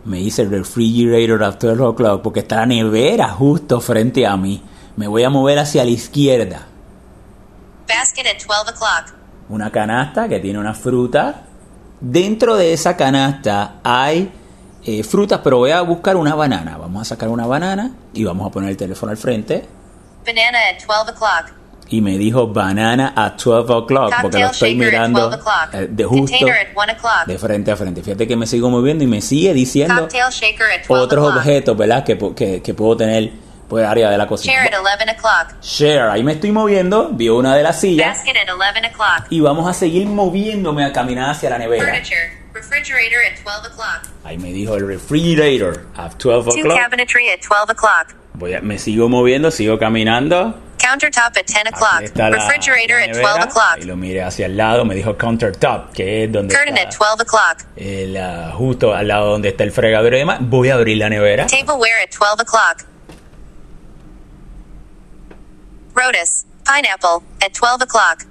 Me 0.05 0.17
dice 0.17 0.43
refrigerator 0.45 1.43
at 1.43 1.55
12 1.59 1.81
o'clock 1.81 2.21
porque 2.21 2.41
está 2.41 2.57
la 2.57 2.65
nevera 2.67 3.29
justo 3.29 3.79
frente 3.79 4.27
a 4.27 4.35
mí. 4.37 4.61
Me 4.97 5.07
voy 5.07 5.23
a 5.23 5.29
mover 5.29 5.57
hacia 5.59 5.83
la 5.83 5.89
izquierda. 5.89 6.67
Basket 7.87 8.27
at 8.27 8.37
12 8.45 8.71
o'clock. 8.75 9.15
Una 9.49 9.71
canasta 9.71 10.27
que 10.27 10.39
tiene 10.39 10.59
una 10.59 10.73
fruta. 10.73 11.43
Dentro 11.99 12.55
de 12.57 12.73
esa 12.73 12.95
canasta 12.97 13.75
hay 13.83 14.31
eh, 14.85 15.03
frutas, 15.03 15.39
pero 15.43 15.57
voy 15.57 15.71
a 15.71 15.81
buscar 15.81 16.15
una 16.15 16.35
banana. 16.35 16.77
Vamos 16.77 17.01
a 17.01 17.05
sacar 17.05 17.29
una 17.29 17.45
banana 17.45 17.91
y 18.13 18.23
vamos 18.23 18.47
a 18.47 18.51
poner 18.51 18.69
el 18.69 18.77
teléfono 18.77 19.11
al 19.11 19.17
frente. 19.17 19.65
Banana 20.25 20.57
at 20.71 20.81
12 20.85 21.11
o'clock. 21.11 21.53
Y 21.89 22.01
me 22.01 22.17
dijo 22.17 22.47
banana 22.47 23.13
at 23.15 23.33
12 23.43 23.71
o'clock 23.73 24.13
porque 24.21 24.39
lo 24.39 24.47
estoy 24.47 24.73
mirando 24.75 25.29
12 25.29 25.35
o'clock. 25.35 25.73
eh, 25.73 25.87
de 25.91 26.05
justo 26.05 26.37
Container 26.37 26.55
at 26.67 26.75
1 26.75 26.93
o'clock. 26.93 27.25
de 27.27 27.37
frente 27.37 27.71
a 27.71 27.75
frente. 27.75 28.01
Fíjate 28.03 28.27
que 28.27 28.35
me 28.35 28.47
sigo 28.47 28.69
moviendo 28.69 29.03
y 29.03 29.07
me 29.07 29.21
sigue 29.21 29.53
diciendo 29.53 30.01
Cocktail 30.01 30.31
shaker 30.31 30.67
at 30.79 30.87
12 30.87 31.03
otros 31.03 31.35
objetos, 31.35 31.77
¿verdad? 31.77 32.03
Que, 32.03 32.17
que, 32.35 32.61
que 32.61 32.73
puedo 32.73 32.97
tener 32.97 33.31
por 33.69 33.83
área 33.83 34.09
de 34.09 34.17
la 34.17 34.27
cocina. 34.27 34.53
Chair 34.63 34.73
at 34.73 34.79
11 34.79 35.11
o'clock. 35.17 35.61
Share, 35.61 36.09
ahí 36.09 36.23
me 36.23 36.33
estoy 36.33 36.51
moviendo, 36.51 37.09
vio 37.09 37.37
una 37.37 37.55
de 37.55 37.63
las 37.63 37.79
sillas 37.79 38.17
Basket 38.17 38.31
at 38.37 38.53
11 38.53 38.87
o'clock. 38.87 39.27
y 39.31 39.39
vamos 39.41 39.69
a 39.69 39.73
seguir 39.73 40.07
moviéndome 40.07 40.85
a 40.85 40.93
caminar 40.93 41.31
hacia 41.31 41.49
la 41.49 41.57
nevera. 41.57 41.85
Furniture. 41.85 42.42
Refrigerator 42.53 43.19
at 43.25 43.37
12 43.43 43.65
o'clock. 43.65 44.07
Ahí 44.23 44.37
me 44.37 44.51
dijo 44.51 44.75
el 44.75 44.87
refrigerator 44.87 45.85
at 45.95 46.17
12 46.19 46.51
Two 46.51 46.59
o'clock. 46.61 46.77
cabinetry 46.79 47.29
at 47.29 47.41
12 47.41 47.71
o'clock. 47.71 48.13
Voy 48.35 48.53
a- 48.53 48.61
me 48.61 48.77
sigo 48.77 49.09
moviendo, 49.09 49.49
sigo 49.51 49.77
caminando. 49.79 50.59
Countertop 50.77 51.35
at 51.37 51.45
10 51.47 51.65
Aquí 51.67 51.73
o'clock. 51.73 52.01
Refrigerator 52.33 52.97
la 52.97 53.03
at 53.05 53.09
nevera. 53.11 53.21
12 53.21 53.43
o'clock. 53.49 53.77
Y 53.79 53.83
lo 53.85 53.95
miré 53.95 54.21
hacia 54.23 54.45
el 54.47 54.57
lado, 54.57 54.85
me 54.85 54.93
dijo 54.95 55.17
countertop, 55.17 55.93
que 55.93 56.25
es 56.25 56.31
donde 56.31 56.53
Curtain 56.53 56.77
at 56.77 56.89
está 56.89 57.05
12 57.05 57.23
o'clock. 57.23 57.57
el, 57.77 58.17
ah, 58.17 58.51
justo 58.53 58.93
al 58.93 59.07
lado 59.07 59.31
donde 59.31 59.49
está 59.49 59.63
el 59.63 59.71
fregadero 59.71 60.15
y 60.15 60.19
demás. 60.19 60.39
Voy 60.41 60.69
a 60.69 60.75
abrir 60.75 60.97
la 60.97 61.09
nevera. 61.09 61.47
Tableware 61.47 62.03
at 62.03 62.11
12 62.11 62.41
o'clock. 62.41 62.85
Rotus. 65.95 66.45
Pineapple 66.65 67.23
at 67.41 67.51
12 67.53 67.81
o'clock. 67.83 68.25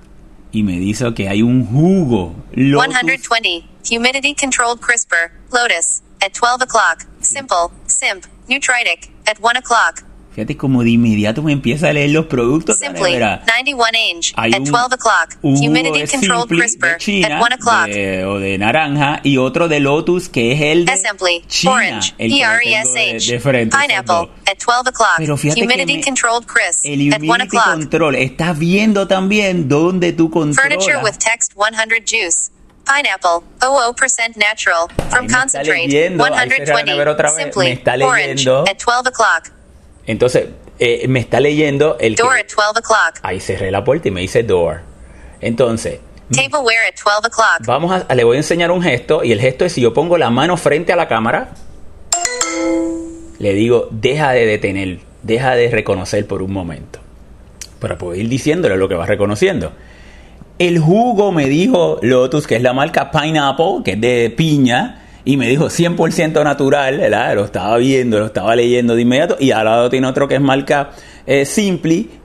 Y 0.52 0.62
me 0.62 0.78
dice 0.78 1.12
que 1.14 1.28
hay 1.28 1.42
un 1.42 1.64
jugo. 1.66 2.34
Lotus 2.52 2.94
120. 2.94 3.66
Humidity 3.88 4.34
controlled 4.34 4.80
crisper. 4.80 5.32
Lotus. 5.50 6.02
At 6.20 6.34
12 6.34 6.62
o'clock. 6.62 7.06
Simple. 7.20 7.72
Simp. 7.86 8.26
Nutritic, 8.48 9.08
at 9.26 9.40
1 9.40 9.56
o'clock. 9.56 10.04
Fíjate 10.34 10.56
como 10.56 10.82
de 10.82 10.88
inmediato 10.90 11.42
me 11.42 11.52
empieza 11.52 11.90
a 11.90 11.92
leer 11.92 12.08
los 12.10 12.24
productos 12.24 12.78
Simply, 12.78 13.02
nevera. 13.12 13.42
91 13.46 13.84
Ange, 14.14 14.32
Hay 14.36 14.52
at 14.54 14.60
un- 14.60 14.64
12 14.64 14.94
o'clock. 14.94 15.36
Humidity 15.42 16.06
controlled 16.10 16.48
crisper, 16.48 16.96
China, 16.96 17.36
at 17.36 17.42
1 17.42 17.52
o'clock. 17.54 17.88
o 18.26 18.38
de 18.38 18.56
naranja 18.58 19.20
y 19.24 19.36
otro 19.36 19.68
de 19.68 19.80
Lotus 19.80 20.30
que 20.30 20.52
es 20.52 20.60
el 20.62 20.86
de 20.86 20.92
Assembly, 20.92 21.44
China, 21.48 21.72
orange, 21.74 22.14
el 22.16 22.30
que 22.32 22.38
tengo 22.38 22.92
de- 22.94 23.10
PRESH, 23.10 23.26
de 23.30 23.40
frente, 23.40 23.76
pineapple, 23.76 24.30
at 24.46 24.56
12 24.58 24.88
o'clock. 24.88 25.14
Pero 25.18 25.36
fíjate 25.36 25.60
que 25.60 25.66
Humidity 25.66 25.96
me- 25.98 26.02
controlled 26.04 26.46
crisp, 26.46 26.86
El 26.86 27.12
at 27.12 27.20
1 27.20 27.26
humidity 27.26 27.56
o'clock. 27.58 27.74
control, 27.74 28.14
estás 28.14 28.58
viendo 28.58 29.06
también 29.06 29.68
dónde 29.68 30.14
tú 30.14 30.30
Furniture 30.30 30.60
controlas. 30.64 31.04
with 31.04 31.18
text 31.18 31.52
100 31.54 32.04
juice. 32.08 32.50
Pineapple, 32.86 33.46
00% 33.60 34.36
natural, 34.36 34.88
from 35.10 35.28
concentrate, 35.28 35.86
leyendo, 35.86 36.24
ahí 36.24 36.30
cerré 36.48 36.58
la 36.58 36.64
120. 36.64 36.90
nevera 36.90 37.12
otra 37.12 37.28
vez, 37.30 37.36
me 37.36 37.42
Simply, 37.74 38.02
orange, 38.02 38.48
at 38.50 38.78
12 38.82 39.08
o'clock. 39.08 39.52
Entonces, 40.06 40.48
eh, 40.78 41.06
me 41.08 41.20
está 41.20 41.40
leyendo 41.40 41.96
el 42.00 42.16
que- 42.16 42.22
Door 42.22 42.38
at 42.38 42.46
12 42.48 42.78
o'clock. 42.80 43.18
Ahí 43.22 43.40
cerré 43.40 43.70
la 43.70 43.84
puerta 43.84 44.08
y 44.08 44.10
me 44.10 44.20
dice 44.20 44.42
door. 44.42 44.80
Entonces, 45.40 46.00
Tableware 46.32 46.78
at 46.88 46.94
12 47.02 47.26
o'clock. 47.28 47.66
vamos 47.66 48.04
a, 48.08 48.14
le 48.14 48.24
voy 48.24 48.36
a 48.36 48.40
enseñar 48.40 48.70
un 48.70 48.82
gesto 48.82 49.22
y 49.22 49.32
el 49.32 49.40
gesto 49.40 49.64
es 49.64 49.72
si 49.74 49.80
yo 49.80 49.92
pongo 49.92 50.16
la 50.18 50.30
mano 50.30 50.56
frente 50.56 50.92
a 50.92 50.96
la 50.96 51.06
cámara, 51.08 51.50
le 53.38 53.54
digo, 53.54 53.88
deja 53.90 54.32
de 54.32 54.46
detener, 54.46 55.00
deja 55.22 55.54
de 55.56 55.68
reconocer 55.70 56.26
por 56.26 56.42
un 56.42 56.52
momento. 56.52 57.00
Para 57.80 57.98
poder 57.98 58.20
ir 58.20 58.28
diciéndole 58.28 58.76
lo 58.76 58.88
que 58.88 58.94
va 58.94 59.04
reconociendo. 59.06 59.72
El 60.58 60.78
jugo 60.78 61.32
me 61.32 61.46
dijo 61.46 61.98
Lotus, 62.02 62.46
que 62.46 62.56
es 62.56 62.62
la 62.62 62.72
marca 62.72 63.10
Pineapple, 63.10 63.82
que 63.84 63.92
es 63.92 64.00
de 64.00 64.32
piña, 64.36 65.01
y 65.24 65.36
me 65.36 65.48
dijo 65.48 65.66
100% 65.66 66.42
natural, 66.42 66.98
¿verdad? 66.98 67.34
Lo 67.34 67.44
estaba 67.44 67.76
viendo, 67.78 68.18
lo 68.18 68.26
estaba 68.26 68.56
leyendo 68.56 68.94
de 68.94 69.02
inmediato, 69.02 69.36
y 69.38 69.50
al 69.52 69.64
lado 69.64 69.88
tiene 69.88 70.06
otro 70.06 70.26
que 70.26 70.36
es 70.36 70.40
marca 70.40 70.90
eh, 71.26 71.44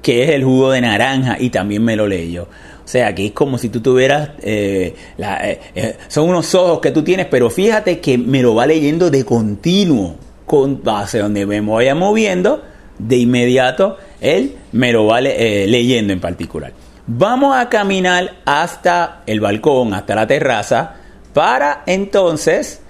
que 0.02 0.24
es 0.24 0.30
el 0.32 0.44
jugo 0.44 0.72
de 0.72 0.82
naranja, 0.82 1.38
y 1.40 1.50
también 1.50 1.84
me 1.84 1.96
lo 1.96 2.08
leyó. 2.08 2.44
O 2.44 2.90
sea, 2.90 3.14
que 3.14 3.26
es 3.28 3.32
como 3.34 3.58
si 3.58 3.68
tú 3.70 3.82
tuvieras, 3.82 4.30
eh, 4.42 4.96
eh, 5.18 5.60
eh, 5.76 5.98
son 6.08 6.30
unos 6.30 6.56
ojos 6.56 6.80
que 6.80 6.92
tú 6.92 7.04
tienes, 7.04 7.26
pero 7.26 7.50
fíjate 7.50 8.00
que 8.00 8.18
me 8.18 8.42
lo 8.42 8.56
va 8.56 8.66
leyendo 8.66 9.10
de 9.12 9.26
continuo, 9.26 10.16
con 10.46 10.82
hacia 10.86 11.22
donde 11.24 11.46
me 11.46 11.60
vaya 11.60 11.94
moviendo, 11.94 12.64
de 12.98 13.18
inmediato, 13.18 13.98
él 14.22 14.56
me 14.72 14.94
lo 14.94 15.06
va 15.06 15.20
le- 15.20 15.68
leyendo 15.68 16.14
en 16.14 16.22
particular. 16.22 16.72
Vamos 17.06 17.56
a 17.56 17.70
caminar 17.70 18.38
hasta 18.46 19.22
el 19.28 19.40
balcón, 19.42 19.94
hasta 19.94 20.16
la 20.16 20.26
terraza, 20.26 20.96
para 21.34 21.84
entonces 21.86 22.82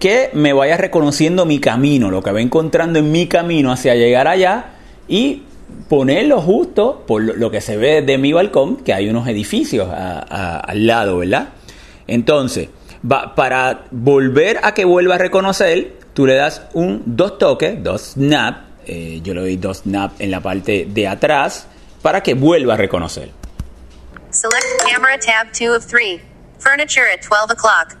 que 0.00 0.30
me 0.32 0.52
vaya 0.52 0.76
reconociendo 0.76 1.44
mi 1.46 1.60
camino, 1.60 2.10
lo 2.10 2.22
que 2.22 2.32
va 2.32 2.40
encontrando 2.40 2.98
en 2.98 3.12
mi 3.12 3.28
camino 3.28 3.70
hacia 3.70 3.94
llegar 3.94 4.26
allá 4.26 4.70
y 5.06 5.42
ponerlo 5.88 6.40
justo 6.40 7.04
por 7.06 7.22
lo- 7.22 7.50
que 7.50 7.60
se 7.60 7.76
ve 7.76 8.00
de 8.02 8.16
mi 8.18 8.32
balcón, 8.32 8.78
que 8.78 8.92
hay 8.94 9.08
unos 9.08 9.28
edificios 9.28 9.88
al 9.92 10.86
lado, 10.86 11.18
¿verdad? 11.18 11.50
Entonces, 12.06 12.68
para 13.36 13.84
volver 13.90 14.58
a 14.62 14.72
que 14.74 14.84
vuelva 14.84 15.14
a 15.16 15.18
reconocer, 15.18 15.92
tú 16.14 16.26
le 16.26 16.34
das 16.34 16.62
un 16.72 17.02
dos 17.06 17.38
toques, 17.38 17.82
dos 17.82 18.12
snap, 18.14 18.64
eh, 18.86 19.20
yo 19.22 19.34
le 19.34 19.40
doy 19.42 19.56
dos 19.56 19.78
snap 19.78 20.12
en 20.20 20.30
la 20.30 20.40
parte 20.40 20.86
de 20.88 21.06
atrás, 21.08 21.66
para 22.02 22.22
que 22.22 22.32
vuelva 22.34 22.74
a 22.74 22.76
reconocer. 22.78 23.30
Select 24.30 24.64
camera 24.90 25.18
tab 25.18 25.48
2 25.52 25.76
of 25.76 25.86
3. 25.86 26.20
Furniture 26.58 27.04
at 27.12 27.20
12 27.22 27.52
o'clock. 27.52 27.96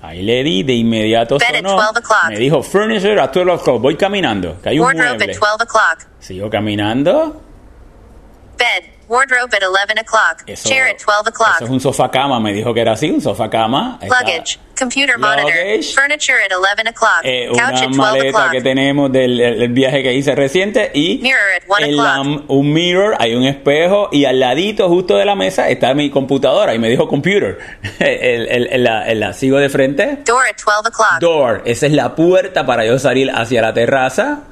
Ahí 0.00 0.22
le 0.22 0.42
di, 0.44 0.62
de 0.62 0.74
inmediato 0.74 1.38
sonó. 1.40 1.76
12 1.76 1.98
o'clock. 1.98 2.28
Me 2.28 2.38
dijo 2.38 2.62
furniture 2.62 3.20
at 3.20 3.32
12 3.32 3.50
o'clock. 3.52 3.80
Voy 3.82 3.96
caminando, 3.96 4.60
que 4.62 4.68
hay 4.68 4.78
un 4.78 4.84
Wardrobe 4.86 5.08
mueble. 5.16 5.32
at 5.32 5.38
12 5.38 5.62
o'clock. 5.64 6.08
Sigo 6.20 6.48
caminando. 6.50 7.40
Bed. 8.56 8.97
Wardrobe 9.08 9.54
at 9.56 9.62
11 9.62 9.98
o'clock. 9.98 10.44
Chair 10.62 10.88
at 10.88 10.98
12 10.98 11.28
o'clock. 11.28 11.60
es 11.62 11.68
un 11.70 11.80
sofá 11.80 12.10
cama, 12.10 12.38
me 12.40 12.52
dijo 12.52 12.72
que 12.74 12.80
era 12.82 12.92
así, 12.92 13.10
un 13.10 13.20
sofá 13.20 13.48
cama. 13.48 13.98
Luggage. 14.02 14.58
Computer 14.78 15.18
monitor. 15.18 15.50
Luggage. 15.50 15.92
Furniture 15.94 16.36
at 16.44 16.52
11 16.52 16.88
o'clock. 16.88 17.20
eh, 17.24 17.48
Couch 17.48 17.58
una 17.58 17.68
at 17.80 17.82
12 17.88 17.96
maleta 17.96 18.28
o'clock. 18.28 18.50
que 18.52 18.60
tenemos 18.60 19.10
del 19.10 19.40
el- 19.40 19.68
viaje 19.72 20.02
que 20.04 20.12
hice 20.14 20.34
reciente 20.36 20.90
y 20.94 21.18
Mirror 21.22 21.40
at 21.56 21.62
1 21.66 21.78
el 21.86 21.94
o'clock. 21.98 22.06
lam- 22.06 22.44
un 22.48 22.72
mirror, 22.72 23.16
hay 23.18 23.34
un 23.34 23.44
espejo 23.44 24.08
y 24.12 24.24
al 24.26 24.38
ladito 24.38 24.88
justo 24.88 25.16
de 25.16 25.24
la 25.24 25.34
mesa 25.34 25.68
está 25.68 25.94
mi 25.94 26.10
computadora 26.10 26.74
y 26.74 26.78
me 26.78 26.88
dijo 26.88 27.08
computer. 27.08 27.58
el, 27.98 28.46
el- 28.48 28.66
el- 28.70 28.84
la, 28.84 29.12
la 29.14 29.32
sigo 29.32 29.58
de 29.58 29.68
frente. 29.68 30.18
Door 30.24 30.44
at 30.48 30.56
12 30.64 30.88
o'clock. 30.90 31.18
Door, 31.20 31.62
esa 31.64 31.86
es 31.86 31.92
la 31.92 32.14
puerta 32.14 32.64
para 32.66 32.84
yo 32.86 32.98
salir 32.98 33.30
hacia 33.34 33.60
la 33.62 33.72
terraza. 33.74 34.42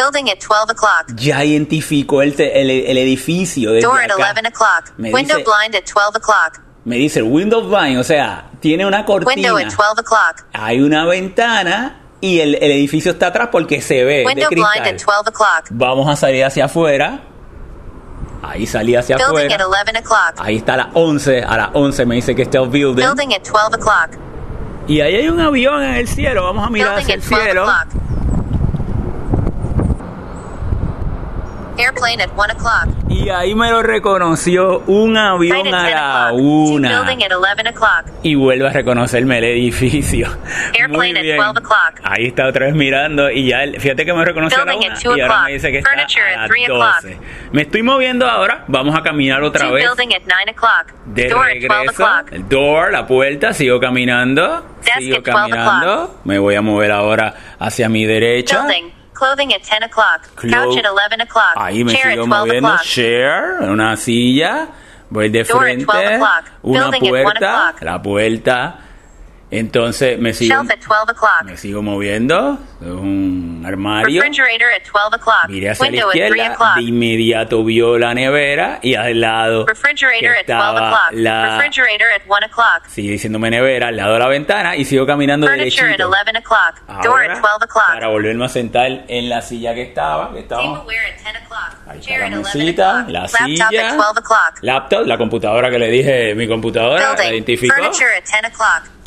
Building 0.00 0.30
at 0.30 0.38
12 0.38 0.72
o'clock. 0.72 1.16
Ya 1.16 1.44
identificó 1.44 2.22
el, 2.22 2.34
el, 2.40 2.70
el 2.70 2.98
edificio 2.98 3.72
desde 3.72 3.86
Door 3.88 4.00
at 4.00 4.10
acá. 4.12 4.30
11 4.36 4.48
o'clock. 4.48 4.98
Window 4.98 5.36
dice- 5.38 5.44
blind 5.44 5.74
at 5.76 5.84
12 5.84 6.18
o'clock. 6.18 6.60
Me 6.84 6.96
dice 6.96 7.20
window 7.22 7.62
blind, 7.68 7.98
o 7.98 8.04
sea, 8.04 8.50
tiene 8.60 8.86
una 8.86 9.04
cortina. 9.04 9.32
Window 9.34 9.56
at 9.58 9.64
12 9.74 10.00
o'clock. 10.00 10.46
Hay 10.54 10.80
una 10.80 11.04
ventana 11.04 12.00
y 12.20 12.40
el, 12.40 12.54
el 12.54 12.70
edificio 12.72 13.12
está 13.12 13.26
atrás 13.28 13.48
porque 13.52 13.82
se 13.82 14.04
ve 14.04 14.18
de 14.20 14.26
Window 14.26 14.48
blind 14.50 14.86
at 14.86 14.92
12 15.04 15.30
o'clock. 15.30 15.66
Vamos 15.70 16.08
a 16.08 16.16
salir 16.16 16.44
hacia 16.44 16.64
afuera. 16.64 17.24
Ahí 18.42 18.66
salí 18.66 18.94
hacia 18.94 19.16
Building 19.16 19.52
at 19.52 19.60
afuera. 19.60 19.82
11 19.82 19.98
o'clock. 19.98 20.34
Ahí 20.38 20.56
está 20.56 20.74
a 20.74 20.76
las 20.78 20.86
11. 20.94 21.42
A 21.42 21.56
las 21.56 21.68
11 21.74 22.06
me 22.06 22.14
dice 22.14 22.34
que 22.34 22.42
está 22.42 22.58
el 22.58 22.68
building. 22.68 23.04
Building 23.04 23.34
at 23.34 23.42
12 23.42 23.76
o'clock. 23.76 24.10
Y 24.86 25.00
ahí 25.00 25.16
hay 25.16 25.28
un 25.28 25.40
avión 25.40 25.82
en 25.82 25.94
el 25.96 26.08
cielo. 26.08 26.44
Vamos 26.44 26.66
a 26.66 26.70
mirar 26.70 26.94
Building 26.96 27.02
hacia 27.04 27.14
el 27.14 27.20
at 27.20 27.28
12 27.28 27.42
cielo. 27.44 27.62
o'clock. 27.64 28.02
Airplane 31.78 32.20
at 32.20 32.30
1 32.36 32.52
o'clock. 32.54 32.88
Y 33.08 33.30
ahí 33.30 33.54
me 33.54 33.70
lo 33.70 33.82
reconoció 33.82 34.80
un 34.86 35.16
avión 35.16 35.72
a 35.72 35.82
10 35.82 35.94
la 35.94 36.30
una. 36.32 36.88
Building 37.02 37.24
at 37.24 37.32
11 37.32 37.68
o'clock. 37.70 38.06
y 38.22 38.34
vuelve 38.34 38.66
a 38.68 38.72
reconocerme 38.72 39.38
el 39.38 39.44
edificio. 39.44 40.26
Airplane 40.78 41.12
Muy 41.12 41.18
at 41.18 41.22
bien. 41.22 41.36
12 41.36 41.58
o'clock. 41.60 42.00
Ahí 42.02 42.26
está 42.26 42.46
otra 42.48 42.66
vez 42.66 42.74
mirando 42.74 43.30
y 43.30 43.48
ya, 43.48 43.60
fíjate 43.78 44.04
que 44.04 44.12
me 44.12 44.24
reconoció 44.24 44.62
a 44.62 44.64
la 44.64 44.72
Building 44.72 44.90
una 45.06 45.16
y 45.16 45.20
ahora 45.20 45.42
me 45.44 45.52
dice 45.52 45.70
que 45.70 45.78
está 45.78 45.90
Furniture 45.90 46.22
a 46.22 46.28
at 46.28 46.36
las 46.40 46.50
three 46.50 46.64
o'clock. 46.64 47.02
12. 47.02 47.18
Me 47.52 47.62
estoy 47.62 47.82
moviendo 47.82 48.28
ahora, 48.28 48.64
vamos 48.66 48.96
a 48.98 49.02
caminar 49.02 49.42
otra 49.42 49.70
vez. 49.70 49.84
building 49.84 50.14
at 50.14 50.22
9 50.26 50.50
o'clock. 50.50 50.92
De 51.06 51.28
Door 51.28 51.44
at 51.44 51.54
12 51.54 51.68
regreso, 51.68 52.06
el 52.32 52.48
door, 52.48 52.92
la 52.92 53.06
puerta, 53.06 53.52
sigo 53.52 53.78
caminando, 53.80 54.66
sigo 54.98 55.16
at 55.18 55.22
12 55.22 55.22
caminando, 55.22 56.20
me 56.24 56.38
voy 56.38 56.56
a 56.56 56.60
mover 56.62 56.90
ahora 56.92 57.34
hacia 57.58 57.88
mi 57.88 58.04
derecha. 58.04 58.62
Building. 58.66 58.97
Clothing 59.18 59.52
at 59.52 59.62
10 59.64 59.82
o'clock. 59.82 60.28
Clo- 60.36 60.50
Couch 60.50 60.76
at 60.78 60.84
11 60.84 61.20
o'clock. 61.22 61.54
Ahí 61.56 61.84
me 61.84 61.92
Chair 61.92 62.12
sigo 62.12 62.22
at 62.22 62.28
12 62.28 62.28
moviendo, 62.28 62.68
o'clock. 62.68 62.84
share, 62.84 63.58
una 63.68 63.96
silla, 63.96 64.68
voy 65.10 65.28
de 65.28 65.42
Door 65.42 65.56
at 65.56 65.62
frente, 65.62 65.84
12 65.86 66.14
o'clock. 66.14 66.44
una 66.62 66.80
Building 66.90 67.06
at 67.08 67.12
1 67.12 67.22
puerta, 67.24 67.68
o'clock. 67.68 67.82
la 67.82 68.02
puerta, 68.02 68.78
entonces 69.50 70.18
me 70.18 70.32
sigo, 70.34 70.54
Shelf 70.56 70.70
at 70.70 70.78
12 70.80 71.12
o'clock. 71.12 71.42
me 71.44 71.56
sigo 71.56 71.82
moviendo, 71.82 72.58
es 72.80 72.86
un 72.86 73.62
armario. 73.66 74.20
Refrigerator 74.22 74.68
at 74.76 74.82
12 74.92 75.16
o'clock. 75.16 75.48
Miré 75.48 75.70
hacia 75.70 75.84
la 75.86 75.90
Window 75.90 76.08
at 76.08 76.12
3 76.12 76.28
izquierda, 76.28 76.52
o'clock. 76.54 76.74
de 76.76 76.82
inmediato 76.82 77.64
vio 77.64 77.98
la 77.98 78.14
nevera 78.14 78.78
y 78.82 78.94
al 78.94 79.20
lado 79.20 79.66
Refrigerator 79.66 80.20
que 80.20 80.28
at 80.28 80.34
12 80.34 80.40
estaba 80.40 81.10
la 81.12 81.58
Refrigerator 81.58 82.08
at 82.14 82.22
1 82.26 82.46
o'clock. 82.46 82.86
sigue 82.88 83.12
diciéndome 83.12 83.50
nevera 83.50 83.88
al 83.88 83.96
lado 83.96 84.12
de 84.14 84.18
la 84.18 84.28
ventana 84.28 84.76
y 84.76 84.84
sigo 84.84 85.06
caminando 85.06 85.46
derechito. 85.46 85.84
11 86.08 86.38
o'clock. 86.38 87.02
Door 87.02 87.06
Ahora, 87.22 87.32
at 87.32 87.40
12 87.40 87.64
o'clock. 87.64 87.86
para 87.88 88.08
volverme 88.08 88.44
a 88.44 88.48
sentar 88.48 89.04
en 89.08 89.28
la 89.28 89.40
silla 89.40 89.74
que 89.74 89.82
estaba, 89.82 90.32
que 90.32 90.40
estaba 90.40 90.62
Tableware 90.62 91.06
at 91.06 91.32
10 91.32 91.42
o'clock. 91.44 91.74
ahí 91.88 91.98
está 92.00 92.18
la 92.18 92.26
at 92.26 92.32
11 92.34 92.58
mesita, 92.58 93.04
la 93.08 93.28
silla, 93.28 93.66
at 93.66 93.96
12 93.96 94.18
o'clock. 94.20 94.58
laptop, 94.62 95.06
la 95.06 95.16
computadora 95.16 95.70
que 95.70 95.78
le 95.78 95.88
dije, 95.90 96.34
mi 96.34 96.46
computadora, 96.46 97.14
la 97.14 97.24
identificó. 97.32 97.74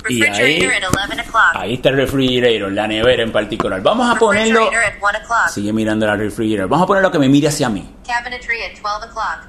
Furniture 0.01 0.29
at 0.29 0.35
10 0.35 0.39
o'clock. 0.39 0.39
Y 0.39 0.41
ahí- 0.41 0.59
Refrigerator 0.61 0.89
at 0.89 1.09
11 1.11 1.21
o'clock. 1.21 1.51
Ahí 1.55 1.73
está 1.75 1.89
el 1.89 1.95
refrigerator, 1.97 2.71
la 2.71 2.87
nevera 2.87 3.23
en 3.23 3.31
particular. 3.31 3.81
Vamos 3.81 4.09
a 4.15 4.19
ponerlo, 4.19 4.59
Refrigerator 4.59 4.93
at 4.95 5.01
1 5.01 5.17
o'clock. 5.23 5.47
sigue 5.49 5.73
mirando 5.73 6.05
la 6.07 6.15
refrigerator, 6.15 6.69
vamos 6.69 6.83
a 6.83 6.87
ponerlo 6.87 7.11
que 7.11 7.19
me 7.19 7.29
mire 7.29 7.47
hacia 7.47 7.69
mí. 7.69 7.95
Cabinetry 8.05 8.61
at 8.63 8.79
12 8.81 9.05
o'clock. 9.07 9.47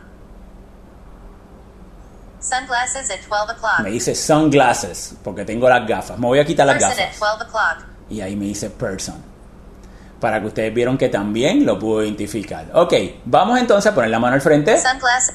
Sunglasses 2.40 3.08
at 3.10 3.20
12 3.28 3.52
o'clock. 3.52 3.80
Me 3.84 3.90
dice 3.90 4.14
sunglasses, 4.14 5.14
porque 5.22 5.44
tengo 5.44 5.68
las 5.68 5.86
gafas. 5.86 6.18
Me 6.18 6.26
voy 6.26 6.40
a 6.40 6.44
quitar 6.44 6.66
las 6.66 6.76
Person 6.76 6.96
gafas. 6.98 7.20
12 7.20 7.44
o'clock. 7.44 7.86
Y 8.10 8.20
ahí 8.20 8.34
me 8.34 8.46
dice 8.46 8.68
person. 8.70 9.22
Para 10.20 10.40
que 10.40 10.46
ustedes 10.48 10.74
vieron 10.74 10.98
que 10.98 11.08
también 11.08 11.64
lo 11.64 11.78
pudo 11.78 12.02
identificar. 12.04 12.66
Ok, 12.74 12.94
vamos 13.24 13.58
entonces 13.60 13.90
a 13.90 13.94
poner 13.94 14.10
la 14.10 14.18
mano 14.18 14.34
al 14.34 14.40
frente. 14.40 14.76
Sunglasses. 14.80 15.34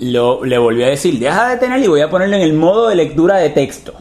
Lo, 0.00 0.44
le 0.44 0.56
volví 0.58 0.82
a 0.82 0.88
decir, 0.88 1.18
deja 1.18 1.48
de 1.50 1.56
tener 1.58 1.78
y 1.80 1.86
voy 1.86 2.00
a 2.00 2.08
ponerlo 2.08 2.36
en 2.36 2.42
el 2.42 2.54
modo 2.54 2.88
de 2.88 2.94
lectura 2.96 3.36
de 3.36 3.50
texto. 3.50 3.92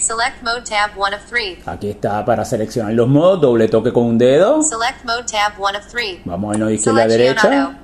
Select 0.00 0.42
mode 0.42 0.62
tab 0.62 0.90
1 0.96 1.16
of 1.16 1.22
3. 1.30 1.66
Aquí 1.66 1.90
está 1.90 2.24
para 2.24 2.44
seleccionar 2.44 2.92
los 2.92 3.08
modos, 3.08 3.40
doble 3.40 3.68
toque 3.68 3.92
con 3.92 4.04
un 4.04 4.18
dedo. 4.18 4.62
Select 4.62 5.04
mode 5.04 5.24
tab 5.24 5.52
1 5.58 5.78
of 5.78 5.86
3. 5.90 6.20
Vamos 6.24 6.50
a 6.50 6.54
irnos 6.54 6.68
de 6.68 6.74
izquierda 6.74 7.02
a 7.02 7.06
derecha. 7.08 7.78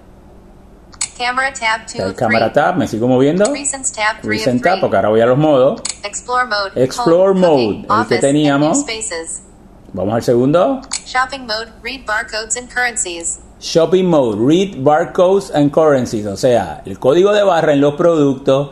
Camera 1.19 1.53
tab 1.53 1.83
2 1.87 1.95
El 1.97 2.11
of 2.11 2.17
cámara 2.17 2.53
3. 2.53 2.65
tab, 2.65 2.77
me 2.77 2.87
sigo 2.89 3.07
moviendo. 3.09 3.45
Recents 3.53 3.93
tab 3.93 4.21
3 4.21 4.25
of 4.25 4.25
Recent 4.25 4.63
tab, 4.63 4.73
3. 4.75 4.81
porque 4.81 4.97
ahora 4.97 5.09
voy 5.11 5.21
a 5.21 5.27
los 5.27 5.39
modos. 5.39 5.83
Explore 6.05 6.47
mode. 6.47 6.83
Explore 6.85 7.31
home, 7.31 7.41
mode, 7.41 7.87
cooking, 7.87 8.03
el 8.03 8.07
que 8.09 8.19
teníamos. 8.19 8.85
Vamos 9.93 10.15
al 10.15 10.23
segundo. 10.23 10.81
Shopping 11.07 11.41
mode. 11.47 11.69
Read 11.83 12.05
barcodes 12.07 12.57
and 12.57 12.69
currencies. 12.73 13.39
Shopping 13.63 14.05
Mode, 14.07 14.39
Read 14.45 14.83
Barcodes 14.83 15.53
and 15.55 15.71
Currencies, 15.71 16.27
o 16.27 16.37
sea, 16.37 16.83
el 16.85 16.99
código 16.99 17.33
de 17.33 17.45
barra 17.45 17.73
en 17.73 17.81
los 17.81 17.95
productos 17.95 18.71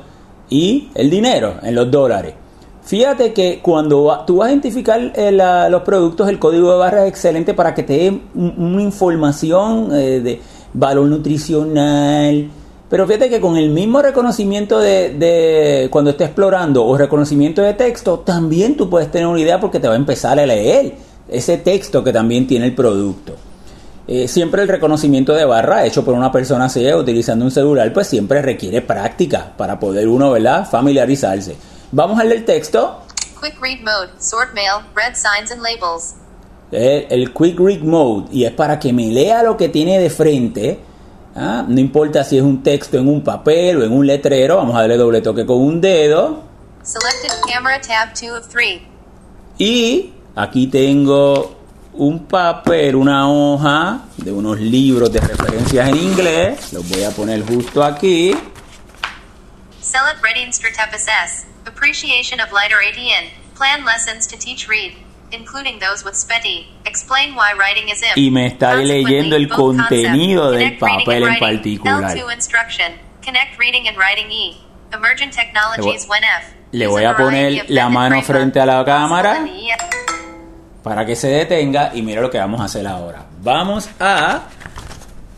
y 0.49 0.89
el 0.95 1.09
dinero 1.09 1.55
en 1.63 1.77
los 1.77 1.89
dólares. 1.91 2.35
Fíjate 2.83 3.33
que 3.33 3.61
cuando 3.63 4.25
tú 4.27 4.39
vas 4.39 4.49
a 4.49 4.51
identificar 4.51 5.13
eh, 5.15 5.31
los 5.71 5.83
productos, 5.83 6.29
el 6.29 6.41
código 6.41 6.73
de 6.73 6.79
barra 6.79 7.05
es 7.05 7.11
excelente 7.11 7.55
para 7.55 7.73
que 7.73 7.85
te 7.85 7.93
dé 7.93 8.09
un- 8.35 8.55
una 8.59 8.83
información 8.83 9.91
eh, 9.93 10.21
de 10.21 10.41
valor 10.75 11.07
nutricional. 11.07 12.49
Pero 12.89 13.07
fíjate 13.07 13.31
que 13.31 13.41
con 13.41 13.57
el 13.57 13.71
mismo 13.71 14.03
reconocimiento 14.03 14.81
de, 14.81 15.11
de 15.15 15.89
cuando 15.93 16.11
estés 16.11 16.27
explorando 16.29 16.85
o 16.85 16.97
reconocimiento 16.99 17.63
de 17.63 17.75
texto, 17.75 18.19
también 18.21 18.77
tú 18.77 18.91
puedes 18.91 19.09
tener 19.13 19.29
una 19.29 19.39
idea 19.39 19.61
porque 19.61 19.79
te 19.79 19.87
va 19.87 19.95
a 19.95 19.97
empezar 19.97 20.41
a 20.41 20.47
leer 20.47 20.95
ese 21.29 21.59
texto 21.59 22.03
que 22.03 22.13
también 22.13 22.49
tiene 22.49 22.67
el 22.67 22.75
producto. 22.75 23.35
Eh, 24.09 24.27
siempre 24.29 24.63
el 24.63 24.69
reconocimiento 24.69 25.35
de 25.35 25.45
barra 25.45 25.87
hecho 25.87 26.05
por 26.05 26.15
una 26.15 26.33
persona 26.33 26.69
ciega 26.69 26.97
utilizando 26.97 27.45
un 27.45 27.51
celular, 27.51 27.93
pues 27.93 28.09
siempre 28.09 28.43
requiere 28.43 28.83
práctica 28.83 29.53
para 29.57 29.79
poder 29.79 30.09
uno, 30.09 30.31
¿verdad?, 30.33 30.69
familiarizarse. 30.69 31.57
Vamos 31.93 32.19
al 32.19 32.29
del 32.29 32.45
texto. 32.45 33.01
Quick 33.41 33.61
read 33.61 33.81
mode. 33.81 34.11
Sort 34.19 34.53
mail. 34.55 34.85
Red 34.95 35.15
signs 35.15 35.51
and 35.53 35.63
labels. 35.63 36.15
Eh, 36.73 37.09
el 37.11 37.33
Quick 37.33 37.59
Read 37.59 37.81
Mode 37.81 38.29
y 38.31 38.45
es 38.45 38.53
para 38.53 38.79
que 38.79 38.93
me 38.93 39.09
lea 39.09 39.43
lo 39.43 39.57
que 39.57 39.69
tiene 39.69 39.99
de 39.99 40.09
frente. 40.09 40.79
¿ah? 41.35 41.65
No 41.67 41.81
importa 41.81 42.23
si 42.23 42.37
es 42.37 42.43
un 42.43 42.63
texto 42.63 42.97
en 42.99 43.09
un 43.09 43.23
papel 43.25 43.79
o 43.79 43.85
en 43.85 43.93
un 43.93 44.07
letrero, 44.07 44.57
vamos 44.57 44.77
a 44.77 44.81
darle 44.81 44.97
doble 44.97 45.21
toque 45.21 45.45
con 45.45 45.59
un 45.59 45.81
dedo. 45.81 46.43
Selected 46.83 47.41
camera 47.53 47.81
tab 47.81 48.15
2 48.15 48.39
of 48.39 48.49
3. 48.49 48.83
Y 49.59 50.13
aquí 50.37 50.69
tengo 50.69 51.57
un 52.01 52.27
papel, 52.27 52.97
una 52.97 53.29
hoja 53.29 54.01
de 54.17 54.33
unos 54.33 54.59
libros 54.59 55.13
de 55.13 55.21
referencias 55.21 55.87
en 55.87 55.97
inglés. 55.97 56.73
Los 56.73 56.89
voy 56.89 57.05
a 57.05 57.11
poner 57.11 57.45
justo 57.45 57.85
aquí. 57.85 58.35
Select 59.83 60.23
reading 60.23 60.51
Stratep 60.51 60.95
SS. 60.95 61.47
Appreciation 61.67 62.41
of 62.41 62.51
lighter 62.53 62.79
ATN. 62.79 63.29
Plan 63.55 63.85
lessons 63.85 64.27
to 64.27 64.39
teach 64.39 64.67
read, 64.67 64.95
including 65.31 65.79
those 65.79 66.03
with 66.03 66.15
SPETI. 66.15 66.69
Explain 66.87 67.35
why 67.35 67.53
writing 67.53 67.91
is 67.91 68.03
im. 68.03 68.17
Y 68.17 68.31
me 68.31 68.47
está 68.47 68.77
leyendo 68.77 69.37
el 69.37 69.51
contenido 69.51 70.53
del 70.53 70.79
papel 70.79 71.25
en 71.25 71.39
particular. 71.39 72.17
L2 72.17 72.33
instruction. 72.33 72.93
Connect 73.23 73.59
reading 73.59 73.87
and 73.87 73.99
writing 73.99 74.31
E. 74.33 74.57
Emergent 74.95 75.35
technologies 75.35 76.09
when 76.09 76.23
F. 76.25 76.55
le 76.73 76.87
voy 76.87 77.05
a 77.05 77.15
poner 77.15 77.67
la 77.69 77.91
mano 77.91 78.23
frente 78.23 78.59
a 78.59 78.65
la 78.65 78.85
cámara. 78.87 79.45
Para 80.83 81.05
que 81.05 81.17
se 81.17 81.29
detenga 81.29 81.93
y 81.95 82.03
mira 82.03 82.23
lo 82.23 82.31
que 82.31 82.39
vamos 82.39 82.61
a 82.61 82.65
hacer 82.65 82.87
ahora. 82.87 83.27
Vamos 83.43 83.89
a 83.99 84.43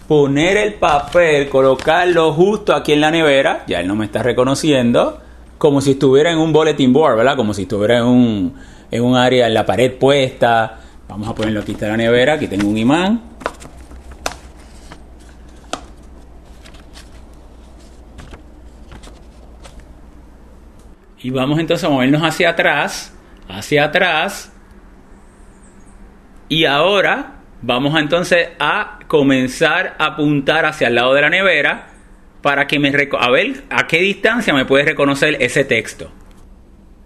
poner 0.06 0.56
el 0.56 0.74
papel, 0.74 1.48
colocarlo 1.48 2.32
justo 2.32 2.74
aquí 2.74 2.92
en 2.92 3.00
la 3.00 3.10
nevera, 3.10 3.64
ya 3.66 3.80
él 3.80 3.88
no 3.88 3.94
me 3.94 4.04
está 4.04 4.22
reconociendo, 4.22 5.20
como 5.58 5.80
si 5.80 5.92
estuviera 5.92 6.30
en 6.30 6.38
un 6.38 6.52
bulletin 6.52 6.92
board, 6.92 7.16
¿verdad? 7.16 7.36
Como 7.36 7.54
si 7.54 7.62
estuviera 7.62 7.98
en 7.98 8.04
un, 8.04 8.54
en 8.90 9.02
un 9.02 9.16
área 9.16 9.46
en 9.46 9.54
la 9.54 9.64
pared 9.64 9.92
puesta. 9.92 10.78
Vamos 11.08 11.28
a 11.28 11.34
ponerlo 11.34 11.60
aquí 11.60 11.72
está 11.72 11.88
la 11.88 11.96
nevera, 11.96 12.34
aquí 12.34 12.46
tengo 12.46 12.68
un 12.68 12.76
imán. 12.78 13.22
Y 21.22 21.30
vamos 21.30 21.58
entonces 21.60 21.84
a 21.84 21.88
movernos 21.88 22.22
hacia 22.22 22.50
atrás, 22.50 23.12
hacia 23.48 23.84
atrás, 23.84 24.51
y 26.52 26.66
ahora 26.66 27.36
vamos 27.62 27.94
a 27.94 28.00
entonces 28.00 28.50
a 28.58 28.98
comenzar 29.08 29.96
a 29.98 30.04
apuntar 30.04 30.66
hacia 30.66 30.88
el 30.88 30.96
lado 30.96 31.14
de 31.14 31.22
la 31.22 31.30
nevera 31.30 31.86
para 32.42 32.66
que 32.66 32.78
me 32.78 32.92
a 33.18 33.30
ver 33.30 33.64
a 33.70 33.86
qué 33.86 34.02
distancia 34.02 34.52
me 34.52 34.66
puede 34.66 34.84
reconocer 34.84 35.38
ese 35.40 35.64
texto. 35.64 36.10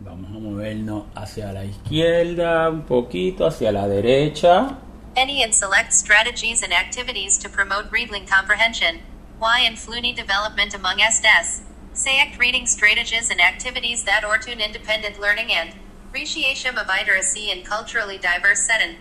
Vamos 0.01 0.35
a 0.35 0.41
movernos 0.41 1.05
hacia 1.15 1.53
la 1.53 1.65
izquierda 1.65 2.69
un 2.71 2.83
poquito, 2.83 3.47
hacia 3.47 3.71
la 3.71 3.87
derecha. 3.87 4.79
Any 5.17 5.45
and 5.45 5.55
select 5.55 5.93
strategies 5.93 6.65
and 6.65 6.73
activities 6.73 7.39
to 7.39 7.49
promote 7.49 7.93
reading 7.93 8.27
comprehension. 8.27 8.99
Y 9.39 9.61
and 9.65 9.79
Flooney 9.79 10.13
development 10.13 10.75
among 10.75 10.97
SDS. 10.97 11.63
Select 11.93 12.37
reading 12.41 12.67
strategies 12.67 13.31
and 13.31 13.41
activities 13.41 14.03
that 14.07 14.25
or 14.25 14.39
to 14.39 14.51
independent 14.51 15.21
learning 15.21 15.53
and 15.53 15.73
appreciation 16.09 16.77
of 16.77 16.89
literacy 16.89 17.53
in 17.53 17.63
culturally 17.63 18.19
diverse 18.19 18.67
setting. 18.67 18.97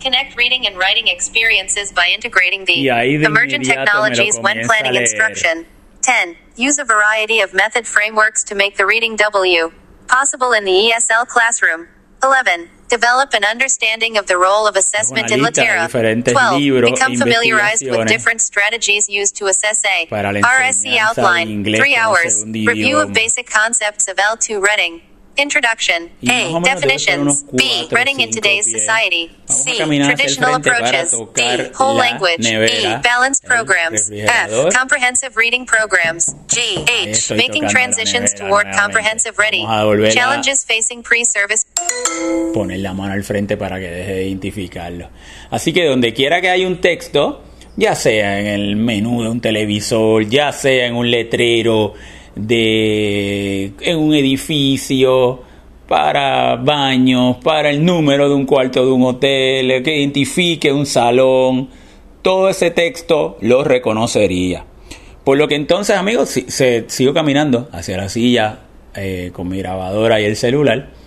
Connect 0.00 0.36
reading 0.36 0.66
and 0.66 0.78
writing 0.78 1.08
experiences 1.08 1.92
by 1.92 2.08
integrating 2.14 2.64
the 2.64 2.88
emergent 2.88 3.64
inmediato 3.64 3.68
me 3.68 3.68
lo 3.68 3.84
technologies 3.84 4.38
when 4.38 4.64
planning 4.64 4.94
instruction. 4.94 5.66
10. 6.02 6.36
Use 6.56 6.78
a 6.78 6.84
variety 6.84 7.40
of 7.40 7.52
method 7.52 7.86
frameworks 7.86 8.42
to 8.44 8.54
make 8.54 8.78
the 8.78 8.86
reading 8.86 9.14
W 9.16 9.72
possible 10.08 10.52
in 10.52 10.64
the 10.64 10.72
ESL 10.72 11.26
classroom. 11.26 11.86
11. 12.22 12.68
Develop 12.88 13.32
an 13.34 13.44
understanding 13.44 14.18
of 14.18 14.26
the 14.26 14.36
role 14.36 14.66
of 14.66 14.74
assessment 14.74 15.30
in 15.30 15.42
Litera. 15.42 15.88
12. 15.88 16.24
libros 16.24 16.60
e 16.60 16.90
Become 16.90 17.16
familiarized 17.16 17.88
with 17.88 18.08
different 18.08 18.40
strategies 18.40 19.08
used 19.08 19.36
to 19.36 19.46
assess 19.46 19.84
A. 19.84 20.06
RSC 20.10 20.96
outline. 20.96 21.64
3 21.64 21.96
hours. 21.96 22.44
Review 22.44 22.98
of 22.98 23.12
basic 23.12 23.48
concepts 23.48 24.08
of 24.08 24.16
L2 24.16 24.60
reading. 24.60 25.02
Introduction. 25.40 26.10
Y 26.20 26.30
A. 26.30 26.60
Definitions. 26.60 27.44
B. 27.52 27.88
Reading 27.90 28.20
in 28.20 28.30
today's 28.30 28.66
pies. 28.66 28.80
society. 28.80 29.30
Vamos 29.46 29.64
C. 29.64 29.78
Traditional 29.78 30.54
approaches. 30.54 31.12
D. 31.34 31.70
Whole 31.74 31.94
la 31.94 32.00
language. 32.00 32.40
nevera, 32.40 32.98
E. 32.98 33.02
Balanced 33.02 33.44
programs. 33.44 34.10
F. 34.10 34.70
Comprehensive 34.72 35.36
reading 35.36 35.64
programs. 35.64 36.34
G. 36.46 36.84
H. 36.88 37.30
Making 37.34 37.68
transitions 37.68 38.34
nevera 38.34 38.48
toward 38.48 38.66
nuevamente. 38.66 38.80
comprehensive 38.82 39.38
ready. 39.38 39.64
Challenges 40.12 40.64
facing 40.64 41.02
pre-service. 41.02 41.64
poner 42.52 42.80
la 42.80 42.92
mano 42.92 43.14
al 43.14 43.24
frente 43.24 43.56
para 43.56 43.78
que 43.78 43.90
deje 43.90 44.12
de 44.12 44.26
identificarlo. 44.26 45.08
Así 45.50 45.72
que 45.72 45.84
donde 45.84 46.12
quiera 46.12 46.40
que 46.40 46.50
haya 46.50 46.66
un 46.66 46.80
texto, 46.80 47.42
ya 47.76 47.94
sea 47.94 48.40
en 48.40 48.46
el 48.46 48.76
menú 48.76 49.22
de 49.22 49.28
un 49.28 49.40
televisor, 49.40 50.28
ya 50.28 50.52
sea 50.52 50.86
en 50.86 50.94
un 50.96 51.10
letrero 51.10 51.94
de 52.34 53.72
en 53.80 53.98
un 53.98 54.14
edificio, 54.14 55.40
para 55.88 56.56
baños, 56.56 57.38
para 57.42 57.70
el 57.70 57.84
número 57.84 58.28
de 58.28 58.34
un 58.34 58.46
cuarto 58.46 58.84
de 58.84 58.92
un 58.92 59.02
hotel, 59.02 59.82
que 59.82 59.98
identifique 59.98 60.72
un 60.72 60.86
salón, 60.86 61.68
todo 62.22 62.48
ese 62.48 62.70
texto 62.70 63.36
lo 63.40 63.64
reconocería. 63.64 64.64
Por 65.24 65.36
lo 65.36 65.48
que 65.48 65.56
entonces, 65.56 65.96
amigos, 65.96 66.28
se, 66.28 66.84
sigo 66.88 67.12
caminando 67.12 67.68
hacia 67.72 67.96
la 67.96 68.08
silla 68.08 68.60
eh, 68.94 69.30
con 69.32 69.48
mi 69.48 69.58
grabadora 69.58 70.20
y 70.20 70.24
el 70.24 70.36
celular 70.36 71.00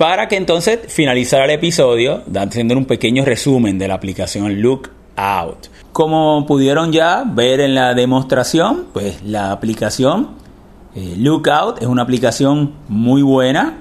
para 0.00 0.28
que 0.28 0.36
entonces 0.36 0.78
finalizara 0.88 1.44
el 1.44 1.50
episodio 1.50 2.22
haciendo 2.34 2.74
un 2.74 2.86
pequeño 2.86 3.22
resumen 3.22 3.78
de 3.78 3.86
la 3.86 3.92
aplicación 3.92 4.62
Lookout. 4.62 5.68
Como 5.92 6.46
pudieron 6.46 6.90
ya 6.90 7.22
ver 7.26 7.60
en 7.60 7.74
la 7.74 7.92
demostración, 7.92 8.86
pues 8.94 9.22
la 9.22 9.52
aplicación 9.52 10.39
eh, 10.94 11.14
Lookout 11.18 11.80
es 11.80 11.86
una 11.86 12.02
aplicación 12.02 12.74
muy 12.88 13.22
buena. 13.22 13.78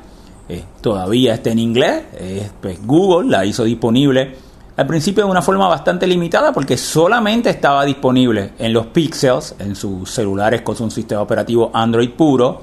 eh, 0.47 0.63
todavía 0.81 1.35
está 1.35 1.51
en 1.51 1.59
inglés. 1.59 2.03
eh, 2.13 2.49
pues 2.61 2.85
Google 2.85 3.29
la 3.29 3.45
hizo 3.45 3.63
disponible 3.63 4.35
al 4.77 4.87
principio 4.87 5.25
de 5.25 5.29
una 5.29 5.41
forma 5.41 5.67
bastante 5.67 6.07
limitada 6.07 6.53
porque 6.53 6.77
solamente 6.77 7.49
estaba 7.49 7.83
disponible 7.83 8.53
en 8.57 8.71
los 8.71 8.87
Pixels, 8.87 9.55
en 9.59 9.75
sus 9.75 10.09
celulares 10.09 10.61
con 10.61 10.75
un 10.81 10.89
sistema 10.89 11.21
operativo 11.21 11.69
Android 11.73 12.11
puro 12.11 12.61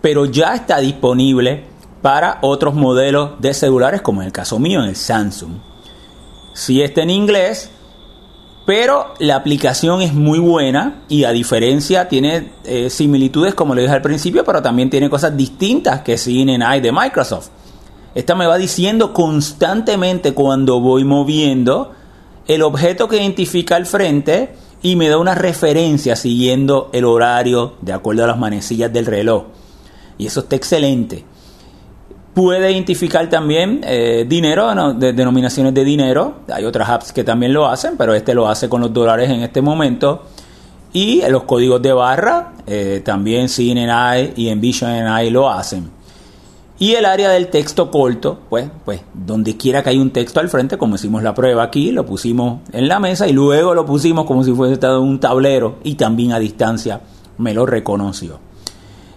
pero 0.00 0.26
ya 0.26 0.54
está 0.54 0.78
disponible 0.78 1.64
para 2.02 2.38
otros 2.42 2.74
modelos 2.74 3.40
de 3.40 3.52
celulares, 3.54 4.00
como 4.00 4.22
en 4.22 4.26
el 4.26 4.32
caso 4.32 4.58
mío, 4.58 4.80
en 4.80 4.90
el 4.90 4.96
Samsung. 4.96 5.52
Sí 6.54 6.82
está 6.82 7.02
en 7.02 7.10
inglés, 7.10 7.70
pero 8.68 9.14
la 9.18 9.36
aplicación 9.36 10.02
es 10.02 10.12
muy 10.12 10.38
buena 10.38 11.00
y 11.08 11.24
a 11.24 11.30
diferencia 11.30 12.06
tiene 12.06 12.50
eh, 12.64 12.90
similitudes, 12.90 13.54
como 13.54 13.74
le 13.74 13.80
dije 13.80 13.94
al 13.94 14.02
principio, 14.02 14.44
pero 14.44 14.60
también 14.60 14.90
tiene 14.90 15.08
cosas 15.08 15.34
distintas 15.34 16.02
que 16.02 16.18
hay 16.62 16.80
de 16.82 16.92
Microsoft. 16.92 17.48
Esta 18.14 18.34
me 18.34 18.46
va 18.46 18.58
diciendo 18.58 19.14
constantemente 19.14 20.34
cuando 20.34 20.80
voy 20.80 21.02
moviendo 21.04 21.92
el 22.46 22.60
objeto 22.60 23.08
que 23.08 23.16
identifica 23.16 23.74
al 23.74 23.86
frente 23.86 24.50
y 24.82 24.96
me 24.96 25.08
da 25.08 25.16
una 25.16 25.34
referencia 25.34 26.14
siguiendo 26.14 26.90
el 26.92 27.06
horario 27.06 27.76
de 27.80 27.94
acuerdo 27.94 28.24
a 28.24 28.26
las 28.26 28.38
manecillas 28.38 28.92
del 28.92 29.06
reloj. 29.06 29.44
Y 30.18 30.26
eso 30.26 30.40
está 30.40 30.56
excelente. 30.56 31.24
Puede 32.38 32.70
identificar 32.70 33.28
también 33.28 33.80
eh, 33.82 34.24
dinero, 34.28 34.94
de, 34.94 35.12
denominaciones 35.12 35.74
de 35.74 35.82
dinero. 35.82 36.34
Hay 36.54 36.64
otras 36.64 36.88
apps 36.88 37.12
que 37.12 37.24
también 37.24 37.52
lo 37.52 37.66
hacen, 37.66 37.96
pero 37.98 38.14
este 38.14 38.32
lo 38.32 38.46
hace 38.46 38.68
con 38.68 38.80
los 38.80 38.92
dólares 38.92 39.28
en 39.28 39.40
este 39.40 39.60
momento. 39.60 40.22
Y 40.92 41.20
los 41.28 41.42
códigos 41.42 41.82
de 41.82 41.92
barra, 41.92 42.52
eh, 42.64 43.02
también 43.04 43.48
CNNI 43.48 44.34
y 44.36 44.50
Envision 44.50 44.88
NI 45.04 45.30
lo 45.30 45.50
hacen. 45.50 45.90
Y 46.78 46.92
el 46.92 47.06
área 47.06 47.28
del 47.30 47.48
texto 47.48 47.90
corto, 47.90 48.38
pues, 48.48 48.70
pues, 48.84 49.00
donde 49.12 49.56
quiera 49.56 49.82
que 49.82 49.90
haya 49.90 50.00
un 50.00 50.12
texto 50.12 50.38
al 50.38 50.48
frente, 50.48 50.78
como 50.78 50.94
hicimos 50.94 51.24
la 51.24 51.34
prueba 51.34 51.64
aquí, 51.64 51.90
lo 51.90 52.06
pusimos 52.06 52.60
en 52.72 52.86
la 52.86 53.00
mesa 53.00 53.26
y 53.26 53.32
luego 53.32 53.74
lo 53.74 53.84
pusimos 53.84 54.26
como 54.26 54.44
si 54.44 54.52
fuese 54.52 54.74
estado 54.74 55.02
en 55.02 55.08
un 55.08 55.18
tablero 55.18 55.78
y 55.82 55.96
también 55.96 56.32
a 56.32 56.38
distancia 56.38 57.00
me 57.36 57.52
lo 57.52 57.66
reconoció. 57.66 58.38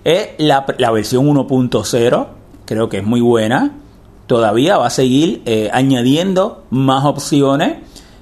Es 0.04 0.30
la, 0.40 0.66
versión 0.92 1.28
1.0, 1.28 2.28
creo 2.72 2.88
que 2.88 3.00
es 3.00 3.04
muy 3.04 3.20
buena. 3.20 3.74
Todavía 4.28 4.78
va 4.78 4.88
a 4.88 4.92
seguir 4.92 5.42
eh, 5.46 5.70
añadiendo 5.74 6.64
más 6.70 7.04
opciones, 7.04 7.80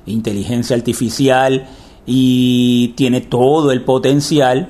inteligencia 0.08 0.76
artificial 0.76 1.68
y 2.08 2.88
tiene 2.98 3.22
todo 3.22 3.72
el 3.72 3.84
potencial. 3.84 4.70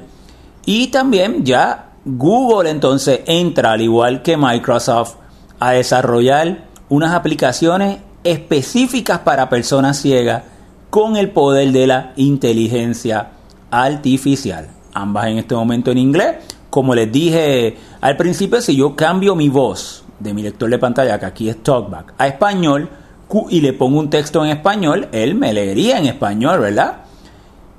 Y 0.65 0.87
también 0.87 1.45
ya 1.45 1.91
Google 2.03 2.69
entonces 2.69 3.21
entra, 3.25 3.71
al 3.71 3.81
igual 3.81 4.21
que 4.21 4.35
Microsoft, 4.35 5.15
a 5.61 5.71
desarrollar 5.71 6.65
unas 6.89 7.13
aplicaciones 7.13 7.99
específicas 8.25 9.19
para 9.19 9.47
personas 9.47 9.97
ciegas 9.97 10.43
con 10.89 11.15
el 11.15 11.29
poder 11.29 11.71
de 11.71 11.87
la 11.87 12.11
inteligencia 12.17 13.29
artificial. 13.71 14.67
Ambas 14.93 15.27
en 15.27 15.37
este 15.37 15.55
momento 15.55 15.89
en 15.91 15.99
inglés. 15.99 16.35
Como 16.69 16.93
les 16.93 17.12
dije 17.12 17.77
al 18.01 18.15
principio, 18.17 18.62
si 18.62 18.75
yo 18.75 18.95
cambio 18.95 19.36
mi 19.36 19.49
voz 19.49 20.03
de 20.19 20.34
mi 20.34 20.43
lector 20.43 20.69
de 20.69 20.77
pantalla, 20.77 21.19
que 21.19 21.25
aquí 21.25 21.49
es 21.49 21.63
TalkBack, 21.63 22.13
a 22.17 22.27
español 22.27 22.89
y 23.49 23.62
le 23.62 23.73
pongo 23.73 23.99
un 23.99 24.10
texto 24.10 24.43
en 24.43 24.51
español, 24.51 25.08
él 25.12 25.36
me 25.36 25.53
leería 25.53 25.99
en 25.99 26.08
español, 26.08 26.60
¿verdad? 26.60 26.97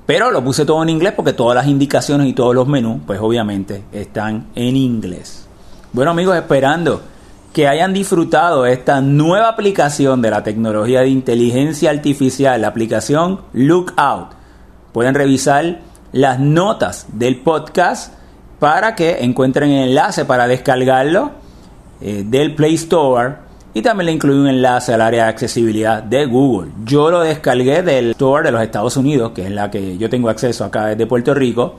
Pero 0.05 0.31
lo 0.31 0.43
puse 0.43 0.65
todo 0.65 0.81
en 0.83 0.89
inglés 0.89 1.13
porque 1.15 1.33
todas 1.33 1.55
las 1.55 1.67
indicaciones 1.67 2.27
y 2.27 2.33
todos 2.33 2.53
los 2.55 2.67
menús, 2.67 3.01
pues 3.05 3.19
obviamente 3.21 3.83
están 3.91 4.47
en 4.55 4.75
inglés. 4.75 5.47
Bueno 5.93 6.11
amigos, 6.11 6.35
esperando 6.35 7.01
que 7.53 7.67
hayan 7.67 7.93
disfrutado 7.93 8.65
esta 8.65 9.01
nueva 9.01 9.49
aplicación 9.49 10.21
de 10.21 10.31
la 10.31 10.43
tecnología 10.43 11.01
de 11.01 11.09
inteligencia 11.09 11.91
artificial, 11.91 12.61
la 12.61 12.69
aplicación 12.69 13.41
Lookout. 13.53 14.29
Pueden 14.93 15.15
revisar 15.15 15.79
las 16.13 16.39
notas 16.39 17.07
del 17.13 17.37
podcast 17.37 18.13
para 18.61 18.93
que 18.93 19.23
encuentren 19.23 19.71
el 19.71 19.89
enlace 19.89 20.23
para 20.23 20.47
descargarlo 20.47 21.31
eh, 21.99 22.23
del 22.23 22.53
Play 22.53 22.75
Store 22.75 23.33
y 23.73 23.81
también 23.81 24.05
le 24.05 24.11
incluí 24.11 24.37
un 24.37 24.47
enlace 24.47 24.93
al 24.93 25.01
área 25.01 25.23
de 25.23 25.29
accesibilidad 25.31 26.03
de 26.03 26.27
Google. 26.27 26.69
Yo 26.85 27.09
lo 27.09 27.21
descargué 27.21 27.81
del 27.81 28.11
Store 28.11 28.43
de 28.43 28.51
los 28.51 28.61
Estados 28.61 28.95
Unidos, 28.97 29.31
que 29.31 29.45
es 29.45 29.49
la 29.49 29.71
que 29.71 29.97
yo 29.97 30.11
tengo 30.11 30.29
acceso 30.29 30.63
acá 30.63 30.85
desde 30.85 31.07
Puerto 31.07 31.33
Rico. 31.33 31.77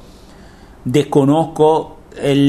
Desconozco 0.84 1.98